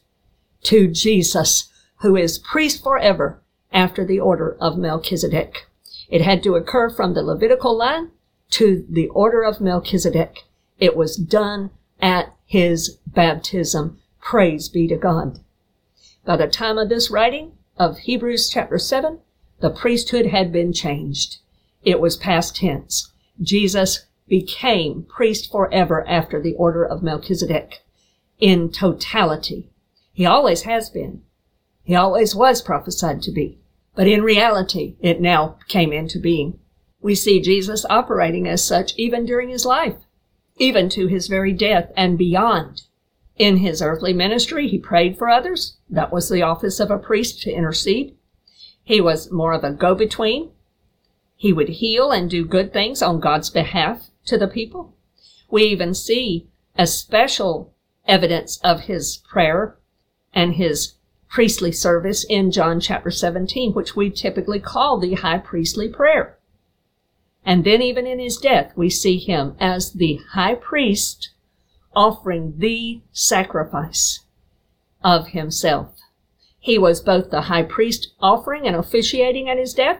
to 0.64 0.88
Jesus, 0.88 1.68
who 2.00 2.16
is 2.16 2.38
priest 2.38 2.82
forever 2.82 3.42
after 3.72 4.04
the 4.04 4.20
order 4.20 4.56
of 4.60 4.78
Melchizedek. 4.78 5.66
It 6.08 6.22
had 6.22 6.42
to 6.44 6.54
occur 6.54 6.88
from 6.90 7.14
the 7.14 7.22
Levitical 7.22 7.76
line 7.76 8.10
to 8.50 8.86
the 8.88 9.08
order 9.08 9.42
of 9.42 9.60
Melchizedek. 9.60 10.44
It 10.78 10.96
was 10.96 11.16
done 11.16 11.70
at 12.00 12.34
his 12.44 12.98
baptism. 13.06 13.98
Praise 14.22 14.68
be 14.68 14.86
to 14.86 14.96
God. 14.96 15.40
By 16.24 16.36
the 16.36 16.46
time 16.46 16.78
of 16.78 16.88
this 16.88 17.10
writing 17.10 17.58
of 17.76 17.98
Hebrews 17.98 18.48
chapter 18.48 18.78
7, 18.78 19.18
the 19.60 19.68
priesthood 19.68 20.26
had 20.26 20.52
been 20.52 20.72
changed. 20.72 21.38
It 21.82 22.00
was 22.00 22.16
past 22.16 22.56
tense. 22.56 23.12
Jesus 23.40 24.06
became 24.28 25.04
priest 25.08 25.50
forever 25.50 26.08
after 26.08 26.40
the 26.40 26.54
order 26.54 26.84
of 26.84 27.02
Melchizedek 27.02 27.82
in 28.38 28.70
totality. 28.70 29.68
He 30.12 30.24
always 30.24 30.62
has 30.62 30.88
been. 30.88 31.22
He 31.82 31.96
always 31.96 32.34
was 32.34 32.62
prophesied 32.62 33.22
to 33.22 33.32
be. 33.32 33.58
But 33.96 34.06
in 34.06 34.22
reality, 34.22 34.94
it 35.00 35.20
now 35.20 35.58
came 35.66 35.92
into 35.92 36.20
being. 36.20 36.60
We 37.00 37.16
see 37.16 37.42
Jesus 37.42 37.84
operating 37.90 38.46
as 38.46 38.64
such 38.64 38.94
even 38.96 39.26
during 39.26 39.48
his 39.48 39.66
life, 39.66 39.96
even 40.58 40.88
to 40.90 41.08
his 41.08 41.26
very 41.26 41.52
death 41.52 41.90
and 41.96 42.16
beyond. 42.16 42.82
In 43.36 43.58
his 43.58 43.80
earthly 43.80 44.12
ministry, 44.12 44.68
he 44.68 44.78
prayed 44.78 45.16
for 45.16 45.28
others. 45.28 45.76
That 45.88 46.12
was 46.12 46.28
the 46.28 46.42
office 46.42 46.80
of 46.80 46.90
a 46.90 46.98
priest 46.98 47.42
to 47.42 47.52
intercede. 47.52 48.16
He 48.84 49.00
was 49.00 49.30
more 49.30 49.52
of 49.52 49.64
a 49.64 49.72
go 49.72 49.94
between. 49.94 50.50
He 51.36 51.52
would 51.52 51.68
heal 51.68 52.10
and 52.10 52.28
do 52.28 52.44
good 52.44 52.72
things 52.72 53.02
on 53.02 53.20
God's 53.20 53.50
behalf 53.50 54.10
to 54.26 54.36
the 54.36 54.48
people. 54.48 54.94
We 55.50 55.64
even 55.64 55.94
see 55.94 56.48
a 56.76 56.86
special 56.86 57.72
evidence 58.06 58.58
of 58.58 58.82
his 58.82 59.18
prayer 59.28 59.76
and 60.34 60.54
his 60.54 60.94
priestly 61.28 61.72
service 61.72 62.24
in 62.24 62.50
John 62.50 62.80
chapter 62.80 63.10
17, 63.10 63.72
which 63.72 63.96
we 63.96 64.10
typically 64.10 64.60
call 64.60 64.98
the 64.98 65.14
high 65.14 65.38
priestly 65.38 65.88
prayer. 65.88 66.38
And 67.44 67.64
then 67.64 67.82
even 67.82 68.06
in 68.06 68.18
his 68.18 68.36
death, 68.36 68.72
we 68.76 68.90
see 68.90 69.18
him 69.18 69.56
as 69.58 69.92
the 69.92 70.20
high 70.32 70.54
priest 70.54 71.30
offering 71.94 72.54
the 72.58 73.00
sacrifice 73.12 74.20
of 75.02 75.28
himself. 75.28 75.98
He 76.58 76.78
was 76.78 77.00
both 77.00 77.30
the 77.30 77.42
high 77.42 77.64
priest 77.64 78.12
offering 78.20 78.66
and 78.66 78.76
officiating 78.76 79.48
at 79.48 79.58
his 79.58 79.74
death, 79.74 79.98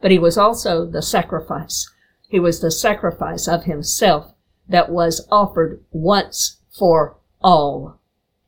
but 0.00 0.10
he 0.10 0.18
was 0.18 0.38
also 0.38 0.86
the 0.86 1.02
sacrifice. 1.02 1.90
He 2.28 2.38
was 2.38 2.60
the 2.60 2.70
sacrifice 2.70 3.48
of 3.48 3.64
himself 3.64 4.32
that 4.68 4.90
was 4.90 5.26
offered 5.30 5.84
once 5.90 6.58
for 6.70 7.16
all. 7.42 7.98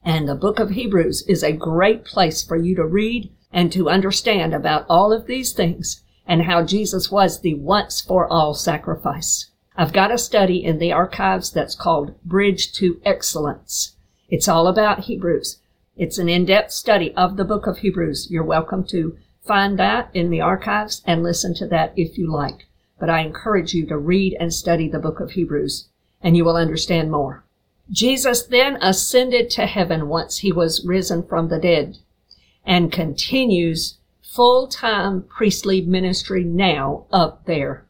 And 0.04 0.28
the 0.28 0.34
book 0.34 0.58
of 0.58 0.70
Hebrews 0.70 1.24
is 1.28 1.42
a 1.42 1.52
great 1.52 2.04
place 2.04 2.42
for 2.42 2.56
you 2.56 2.76
to 2.76 2.86
read 2.86 3.32
and 3.52 3.72
to 3.72 3.90
understand 3.90 4.54
about 4.54 4.86
all 4.88 5.12
of 5.12 5.26
these 5.26 5.52
things 5.52 6.02
and 6.26 6.42
how 6.42 6.62
Jesus 6.64 7.10
was 7.10 7.40
the 7.40 7.54
once 7.54 8.00
for 8.00 8.26
all 8.26 8.54
sacrifice. 8.54 9.50
I've 9.78 9.92
got 9.92 10.10
a 10.10 10.16
study 10.16 10.64
in 10.64 10.78
the 10.78 10.92
archives 10.92 11.50
that's 11.50 11.74
called 11.74 12.18
Bridge 12.24 12.72
to 12.74 12.98
Excellence. 13.04 13.94
It's 14.30 14.48
all 14.48 14.68
about 14.68 15.00
Hebrews. 15.00 15.58
It's 15.98 16.16
an 16.16 16.30
in-depth 16.30 16.72
study 16.72 17.12
of 17.14 17.36
the 17.36 17.44
book 17.44 17.66
of 17.66 17.78
Hebrews. 17.78 18.28
You're 18.30 18.42
welcome 18.42 18.84
to 18.84 19.18
find 19.46 19.78
that 19.78 20.08
in 20.14 20.30
the 20.30 20.40
archives 20.40 21.02
and 21.06 21.22
listen 21.22 21.52
to 21.56 21.66
that 21.66 21.92
if 21.94 22.16
you 22.16 22.32
like. 22.32 22.66
But 22.98 23.10
I 23.10 23.20
encourage 23.20 23.74
you 23.74 23.86
to 23.88 23.98
read 23.98 24.34
and 24.40 24.52
study 24.52 24.88
the 24.88 24.98
book 24.98 25.20
of 25.20 25.32
Hebrews 25.32 25.88
and 26.22 26.38
you 26.38 26.44
will 26.46 26.56
understand 26.56 27.10
more. 27.10 27.44
Jesus 27.90 28.42
then 28.42 28.78
ascended 28.80 29.50
to 29.50 29.66
heaven 29.66 30.08
once 30.08 30.38
he 30.38 30.52
was 30.52 30.86
risen 30.86 31.22
from 31.22 31.48
the 31.48 31.58
dead 31.58 31.98
and 32.64 32.90
continues 32.90 33.98
full-time 34.22 35.22
priestly 35.22 35.82
ministry 35.82 36.44
now 36.44 37.04
up 37.12 37.44
there. 37.44 37.85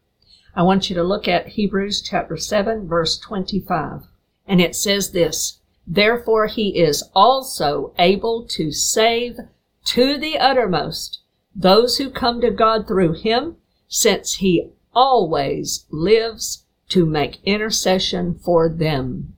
I 0.56 0.62
want 0.62 0.88
you 0.88 0.96
to 0.96 1.04
look 1.04 1.28
at 1.28 1.48
Hebrews 1.48 2.00
chapter 2.00 2.38
7 2.38 2.88
verse 2.88 3.18
25. 3.18 4.04
And 4.46 4.58
it 4.58 4.74
says 4.74 5.10
this, 5.10 5.58
Therefore 5.86 6.46
he 6.46 6.78
is 6.78 7.04
also 7.14 7.92
able 7.98 8.46
to 8.48 8.72
save 8.72 9.38
to 9.84 10.16
the 10.16 10.38
uttermost 10.38 11.20
those 11.54 11.98
who 11.98 12.08
come 12.08 12.40
to 12.40 12.50
God 12.50 12.88
through 12.88 13.12
him, 13.12 13.56
since 13.86 14.36
he 14.36 14.70
always 14.94 15.84
lives 15.90 16.64
to 16.88 17.04
make 17.04 17.42
intercession 17.44 18.38
for 18.42 18.66
them. 18.66 19.34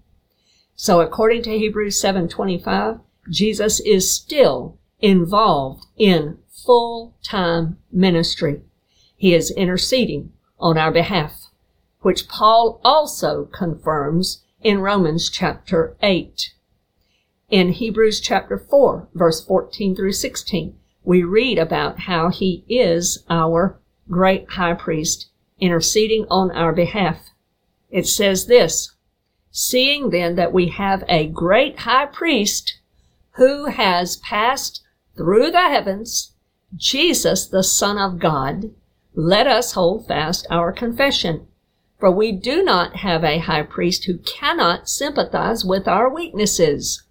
So 0.77 1.01
according 1.01 1.43
to 1.43 1.59
Hebrews 1.59 2.01
7:25, 2.01 3.01
Jesus 3.29 3.81
is 3.81 4.15
still 4.15 4.79
involved 5.01 5.85
in 5.97 6.39
full-time 6.49 7.79
ministry. 7.91 8.63
He 9.17 9.35
is 9.35 9.51
interceding 9.51 10.33
on 10.59 10.79
our 10.79 10.91
behalf, 10.91 11.47
which 12.01 12.29
Paul 12.29 12.81
also 12.85 13.45
confirms 13.47 14.43
in 14.63 14.81
Romans 14.81 15.31
chapter 15.31 15.97
8. 16.03 16.53
In 17.51 17.73
Hebrews 17.73 18.21
chapter 18.21 18.59
4, 18.59 19.09
verse 19.15 19.45
14 19.45 19.97
through 19.97 20.13
16, 20.13 20.77
we 21.05 21.23
read 21.23 21.59
about 21.59 22.01
how 22.01 22.29
he 22.29 22.65
is 22.69 23.25
our 23.31 23.81
great 24.11 24.51
high 24.51 24.75
priest 24.75 25.31
interceding 25.61 26.27
on 26.29 26.51
our 26.51 26.73
behalf. 26.73 27.31
It 27.91 28.07
says 28.07 28.47
this, 28.47 28.95
Seeing 29.51 30.11
then 30.11 30.37
that 30.37 30.53
we 30.53 30.69
have 30.69 31.05
a 31.09 31.27
great 31.27 31.81
high 31.81 32.07
priest 32.07 32.79
who 33.33 33.67
has 33.67 34.19
passed 34.19 34.83
through 35.17 35.51
the 35.51 35.69
heavens, 35.69 36.33
Jesus, 36.77 37.47
the 37.47 37.63
Son 37.63 37.97
of 37.97 38.19
God, 38.19 38.75
let 39.19 39.49
us 39.49 39.73
hold 39.73 40.07
fast 40.07 40.47
our 40.49 40.71
confession. 40.71 41.45
For 41.99 42.09
we 42.09 42.31
do 42.31 42.63
not 42.63 42.99
have 42.99 43.25
a 43.25 43.41
high 43.41 43.65
priest 43.65 44.05
who 44.05 44.19
cannot 44.19 44.89
sympathize 44.89 45.65
with 45.65 45.89
our 45.89 46.09
weaknesses, 46.09 47.03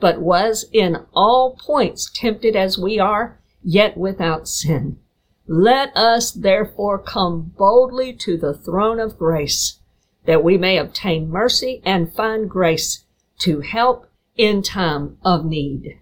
but 0.00 0.22
was 0.22 0.64
in 0.72 1.04
all 1.12 1.58
points 1.60 2.10
tempted 2.14 2.56
as 2.56 2.78
we 2.78 2.98
are, 2.98 3.38
yet 3.62 3.98
without 3.98 4.48
sin. 4.48 5.00
Let 5.46 5.94
us 5.94 6.30
therefore 6.30 6.98
come 6.98 7.52
boldly 7.58 8.14
to 8.14 8.38
the 8.38 8.54
throne 8.54 8.98
of 8.98 9.18
grace, 9.18 9.80
that 10.24 10.42
we 10.42 10.56
may 10.56 10.78
obtain 10.78 11.28
mercy 11.28 11.82
and 11.84 12.10
find 12.10 12.48
grace 12.48 13.04
to 13.40 13.60
help 13.60 14.08
in 14.34 14.62
time 14.62 15.18
of 15.22 15.44
need. 15.44 15.98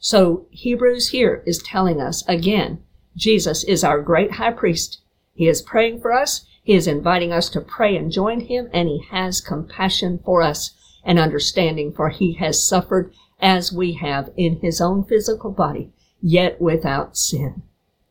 So 0.00 0.48
Hebrews 0.50 1.10
here 1.10 1.44
is 1.46 1.62
telling 1.62 2.00
us 2.00 2.26
again 2.26 2.82
Jesus 3.16 3.64
is 3.64 3.82
our 3.82 4.02
great 4.02 4.32
high 4.32 4.52
priest. 4.52 5.00
He 5.34 5.48
is 5.48 5.62
praying 5.62 6.00
for 6.00 6.12
us. 6.12 6.44
He 6.62 6.74
is 6.74 6.86
inviting 6.86 7.32
us 7.32 7.48
to 7.50 7.60
pray 7.60 7.96
and 7.96 8.12
join 8.12 8.40
him, 8.40 8.68
and 8.72 8.88
he 8.88 9.02
has 9.10 9.40
compassion 9.40 10.20
for 10.24 10.42
us 10.42 10.72
and 11.04 11.18
understanding, 11.18 11.92
for 11.92 12.10
he 12.10 12.34
has 12.34 12.66
suffered 12.66 13.12
as 13.40 13.72
we 13.72 13.92
have 13.94 14.30
in 14.36 14.60
his 14.60 14.80
own 14.80 15.04
physical 15.04 15.50
body, 15.50 15.92
yet 16.20 16.60
without 16.60 17.16
sin. 17.16 17.62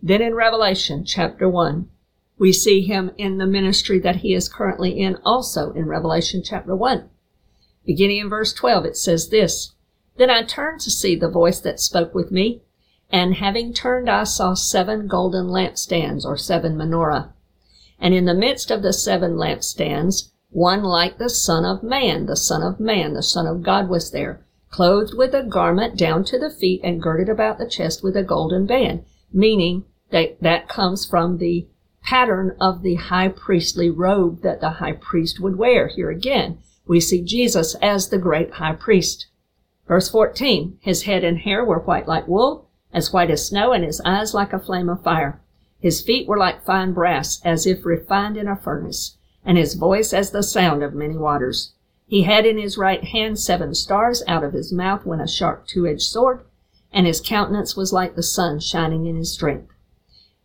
Then 0.01 0.21
in 0.21 0.35
Revelation 0.35 1.03
chapter 1.03 1.49
1, 1.49 1.89
we 2.37 2.51
see 2.51 2.81
him 2.81 3.11
in 3.17 3.37
the 3.37 3.45
ministry 3.45 3.99
that 3.99 4.17
he 4.17 4.33
is 4.33 4.49
currently 4.49 4.99
in 4.99 5.17
also 5.23 5.71
in 5.71 5.85
Revelation 5.87 6.41
chapter 6.43 6.75
1. 6.75 7.09
Beginning 7.85 8.17
in 8.17 8.29
verse 8.29 8.53
12, 8.53 8.85
it 8.85 8.97
says 8.97 9.29
this, 9.29 9.73
Then 10.17 10.29
I 10.29 10.43
turned 10.43 10.79
to 10.81 10.91
see 10.91 11.15
the 11.15 11.29
voice 11.29 11.59
that 11.59 11.79
spoke 11.79 12.13
with 12.13 12.31
me, 12.31 12.61
and 13.11 13.35
having 13.35 13.73
turned, 13.73 14.09
I 14.09 14.23
saw 14.23 14.53
seven 14.53 15.07
golden 15.07 15.47
lampstands, 15.47 16.25
or 16.25 16.37
seven 16.37 16.75
menorah. 16.75 17.31
And 17.99 18.13
in 18.13 18.25
the 18.25 18.33
midst 18.33 18.71
of 18.71 18.81
the 18.81 18.93
seven 18.93 19.35
lampstands, 19.35 20.31
one 20.49 20.83
like 20.83 21.17
the 21.17 21.29
Son 21.29 21.65
of 21.65 21.83
Man, 21.83 22.25
the 22.25 22.35
Son 22.35 22.63
of 22.63 22.79
Man, 22.79 23.13
the 23.13 23.23
Son 23.23 23.45
of 23.45 23.63
God 23.63 23.89
was 23.89 24.11
there, 24.11 24.45
clothed 24.69 25.13
with 25.13 25.33
a 25.33 25.43
garment 25.43 25.97
down 25.97 26.23
to 26.25 26.39
the 26.39 26.49
feet 26.49 26.81
and 26.83 27.01
girded 27.01 27.29
about 27.29 27.57
the 27.57 27.67
chest 27.67 28.03
with 28.03 28.17
a 28.17 28.23
golden 28.23 28.65
band, 28.65 29.05
meaning 29.31 29.85
that 30.11 30.41
that 30.41 30.67
comes 30.67 31.05
from 31.05 31.37
the 31.37 31.67
pattern 32.03 32.55
of 32.59 32.83
the 32.83 32.95
high 32.95 33.27
priestly 33.27 33.89
robe 33.89 34.41
that 34.41 34.61
the 34.61 34.69
high 34.69 34.93
priest 34.93 35.39
would 35.39 35.57
wear. 35.57 35.87
Here 35.87 36.09
again, 36.09 36.59
we 36.87 36.99
see 36.99 37.21
Jesus 37.21 37.75
as 37.81 38.09
the 38.09 38.17
great 38.17 38.53
high 38.53 38.75
priest. 38.75 39.27
Verse 39.87 40.09
14, 40.09 40.77
his 40.81 41.03
head 41.03 41.23
and 41.23 41.39
hair 41.39 41.63
were 41.63 41.79
white 41.79 42.07
like 42.07 42.27
wool, 42.27 42.64
as 42.95 43.11
white 43.11 43.29
as 43.29 43.45
snow, 43.45 43.73
and 43.73 43.83
his 43.83 44.01
eyes 44.05 44.33
like 44.33 44.53
a 44.53 44.59
flame 44.59 44.89
of 44.89 45.03
fire. 45.03 45.41
His 45.79 46.01
feet 46.01 46.27
were 46.27 46.37
like 46.37 46.63
fine 46.63 46.93
brass, 46.93 47.41
as 47.43 47.67
if 47.67 47.85
refined 47.85 48.37
in 48.37 48.47
a 48.47 48.55
furnace, 48.55 49.17
and 49.43 49.57
his 49.57 49.75
voice 49.75 50.13
as 50.13 50.31
the 50.31 50.41
sound 50.41 50.81
of 50.81 50.95
many 50.95 51.17
waters. 51.17 51.73
He 52.07 52.23
had 52.23 52.45
in 52.45 52.57
his 52.57 52.77
right 52.77 53.03
hand 53.03 53.37
seven 53.37 53.75
stars, 53.75 54.23
out 54.27 54.43
of 54.45 54.53
his 54.53 54.71
mouth 54.71 55.05
went 55.05 55.21
a 55.21 55.27
sharp 55.27 55.67
two-edged 55.67 56.01
sword, 56.01 56.45
and 56.93 57.05
his 57.05 57.19
countenance 57.19 57.75
was 57.75 57.91
like 57.91 58.15
the 58.15 58.23
sun 58.23 58.61
shining 58.61 59.05
in 59.05 59.17
his 59.17 59.33
strength. 59.33 59.71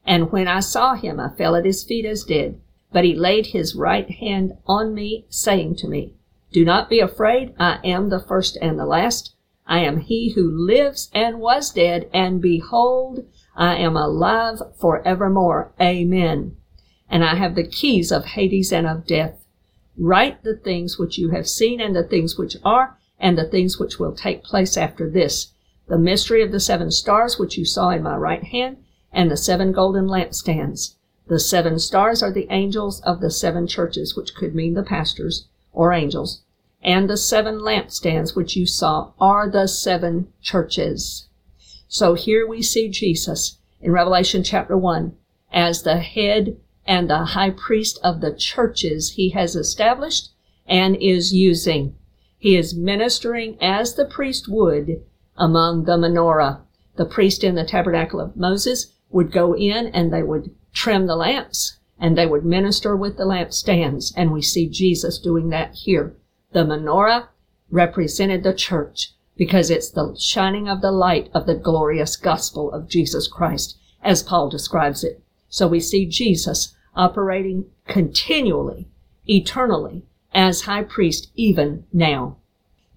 And 0.05 0.33
when 0.33 0.49
I 0.49 0.59
saw 0.59 0.95
him, 0.95 1.21
I 1.21 1.29
fell 1.29 1.55
at 1.55 1.65
his 1.65 1.85
feet 1.85 2.05
as 2.05 2.25
dead. 2.25 2.61
But 2.93 3.05
he 3.05 3.15
laid 3.15 3.47
his 3.47 3.77
right 3.77 4.11
hand 4.11 4.55
on 4.67 4.93
me, 4.93 5.27
saying 5.29 5.77
to 5.77 5.87
me, 5.87 6.15
Do 6.53 6.65
not 6.65 6.91
be 6.91 6.99
afraid, 6.99 7.55
I 7.57 7.79
am 7.85 8.09
the 8.09 8.19
first 8.19 8.59
and 8.61 8.77
the 8.77 8.87
last. 8.87 9.35
I 9.71 9.85
am 9.85 10.01
he 10.01 10.31
who 10.31 10.51
lives 10.51 11.09
and 11.15 11.39
was 11.39 11.71
dead, 11.71 12.11
and 12.13 12.43
behold, 12.43 13.25
I 13.55 13.77
am 13.77 13.97
alive 13.97 14.61
forevermore. 14.81 15.73
Amen. 15.81 16.57
And 17.09 17.23
I 17.25 17.37
have 17.37 17.55
the 17.55 17.69
keys 17.69 18.11
of 18.11 18.25
Hades 18.25 18.73
and 18.73 18.85
of 18.85 19.07
death. 19.07 19.47
Write 19.97 20.43
the 20.43 20.57
things 20.57 20.99
which 20.99 21.19
you 21.19 21.29
have 21.31 21.49
seen, 21.49 21.81
and 21.81 21.95
the 21.95 22.03
things 22.03 22.37
which 22.37 22.57
are, 22.65 22.99
and 23.17 23.39
the 23.39 23.49
things 23.49 23.79
which 23.79 24.01
will 24.01 24.13
take 24.13 24.43
place 24.43 24.77
after 24.77 25.09
this. 25.09 25.53
The 25.87 25.99
mystery 25.99 26.43
of 26.43 26.51
the 26.51 26.59
seven 26.59 26.91
stars 26.91 27.39
which 27.39 27.57
you 27.57 27.65
saw 27.65 27.91
in 27.91 28.03
my 28.03 28.17
right 28.17 28.43
hand, 28.43 28.79
and 29.13 29.31
the 29.31 29.37
seven 29.37 29.71
golden 29.71 30.09
lampstands. 30.09 30.97
The 31.29 31.39
seven 31.39 31.79
stars 31.79 32.25
are 32.25 32.33
the 32.33 32.49
angels 32.51 33.01
of 33.03 33.21
the 33.21 33.31
seven 33.31 33.69
churches, 33.69 34.17
which 34.17 34.35
could 34.35 34.53
mean 34.53 34.75
the 34.75 34.83
pastors 34.83 35.47
or 35.73 35.93
angels 35.93 36.43
and 36.83 37.09
the 37.09 37.17
seven 37.17 37.59
lampstands 37.59 38.35
which 38.35 38.57
you 38.57 38.67
saw 38.67 39.13
are 39.21 39.51
the 39.51 39.67
seven 39.67 40.33
churches. 40.41 41.29
So 41.89 42.15
here 42.15 42.47
we 42.47 42.63
see 42.63 42.89
Jesus 42.89 43.59
in 43.81 43.93
Revelation 43.93 44.43
chapter 44.43 44.77
1 44.77 45.15
as 45.53 45.83
the 45.83 45.99
head 45.99 46.57
and 46.87 47.11
the 47.11 47.25
high 47.25 47.51
priest 47.51 47.99
of 48.03 48.21
the 48.21 48.35
churches 48.35 49.13
he 49.13 49.31
has 49.31 49.57
established 49.57 50.31
and 50.67 50.97
is 50.97 51.35
using. 51.35 51.95
He 52.39 52.57
is 52.57 52.75
ministering 52.75 53.59
as 53.61 53.95
the 53.95 54.05
priest 54.05 54.49
would 54.49 55.03
among 55.37 55.85
the 55.85 55.97
menorah. 55.97 56.61
The 56.97 57.05
priest 57.05 57.45
in 57.45 57.55
the 57.55 57.65
tabernacle 57.65 58.21
of 58.21 58.37
Moses 58.37 58.95
would 59.11 59.33
go 59.33 59.55
in 59.55 59.89
and 59.89 60.13
they 60.13 60.23
would 60.23 60.51
trim 60.73 61.07
the 61.07 61.17
lamps 61.17 61.79
and 61.99 62.17
they 62.17 62.27
would 62.27 62.45
minister 62.45 62.97
with 62.97 63.17
the 63.17 63.25
lampstands. 63.25 64.13
And 64.17 64.33
we 64.33 64.41
see 64.41 64.69
Jesus 64.69 65.19
doing 65.19 65.51
that 65.51 65.75
here. 65.75 66.15
The 66.53 66.65
menorah 66.65 67.29
represented 67.71 68.43
the 68.43 68.53
church 68.53 69.13
because 69.37 69.71
it's 69.71 69.91
the 69.91 70.17
shining 70.19 70.69
of 70.69 70.81
the 70.81 70.91
light 70.91 71.31
of 71.33 71.47
the 71.47 71.55
glorious 71.55 72.17
gospel 72.17 72.73
of 72.73 72.89
Jesus 72.89 73.29
Christ, 73.29 73.79
as 74.03 74.23
Paul 74.23 74.49
describes 74.49 75.05
it. 75.05 75.23
So 75.49 75.69
we 75.69 75.81
see 75.81 76.07
Jesus 76.07 76.75
operating 76.97 77.67
continually, 77.87 78.89
eternally, 79.27 80.05
as 80.35 80.63
high 80.63 80.83
priest 80.83 81.31
even 81.37 81.87
now. 81.93 82.37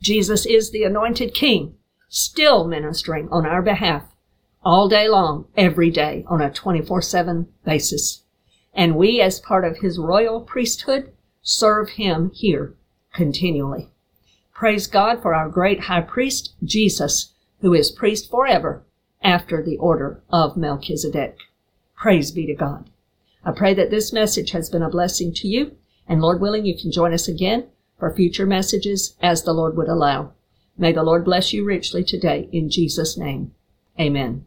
Jesus 0.02 0.46
is 0.46 0.72
the 0.72 0.84
anointed 0.84 1.34
king, 1.34 1.76
still 2.10 2.68
ministering 2.68 3.30
on 3.30 3.46
our 3.46 3.62
behalf 3.62 4.04
all 4.64 4.90
day 4.90 5.08
long, 5.08 5.46
every 5.56 5.92
day 5.92 6.26
on 6.28 6.42
a 6.42 6.50
24-7 6.50 7.48
basis. 7.64 8.24
And 8.74 8.96
we, 8.96 9.22
as 9.22 9.40
part 9.40 9.64
of 9.64 9.78
his 9.78 10.00
royal 10.00 10.42
priesthood, 10.42 11.14
serve 11.42 11.90
him 11.92 12.32
here 12.34 12.76
continually. 13.14 13.90
Praise 14.54 14.88
God 14.88 15.22
for 15.22 15.34
our 15.34 15.50
great 15.50 15.82
high 15.82 16.02
priest, 16.02 16.54
Jesus, 16.64 17.34
who 17.62 17.74
is 17.74 17.92
priest 17.92 18.30
forever 18.30 18.84
after 19.22 19.64
the 19.64 19.78
order 19.78 20.22
of 20.30 20.58
Melchizedek. 20.58 21.38
Praise 21.96 22.32
be 22.32 22.46
to 22.48 22.54
God. 22.54 22.90
I 23.46 23.52
pray 23.52 23.74
that 23.74 23.90
this 23.90 24.12
message 24.12 24.52
has 24.52 24.70
been 24.70 24.82
a 24.82 24.90
blessing 24.90 25.34
to 25.36 25.48
you, 25.48 25.76
and 26.08 26.22
Lord 26.22 26.42
willing, 26.42 26.66
you 26.66 26.78
can 26.78 26.92
join 26.92 27.14
us 27.14 27.28
again 27.28 27.68
for 27.98 28.14
future 28.14 28.46
messages 28.46 29.16
as 29.22 29.44
the 29.44 29.54
Lord 29.54 29.78
would 29.78 29.88
allow. 29.88 30.34
May 30.78 30.92
the 30.92 31.04
Lord 31.04 31.24
bless 31.24 31.54
you 31.54 31.64
richly 31.64 32.04
today 32.04 32.50
in 32.52 32.70
Jesus' 32.70 33.18
name. 33.18 33.54
Amen. 34.00 34.42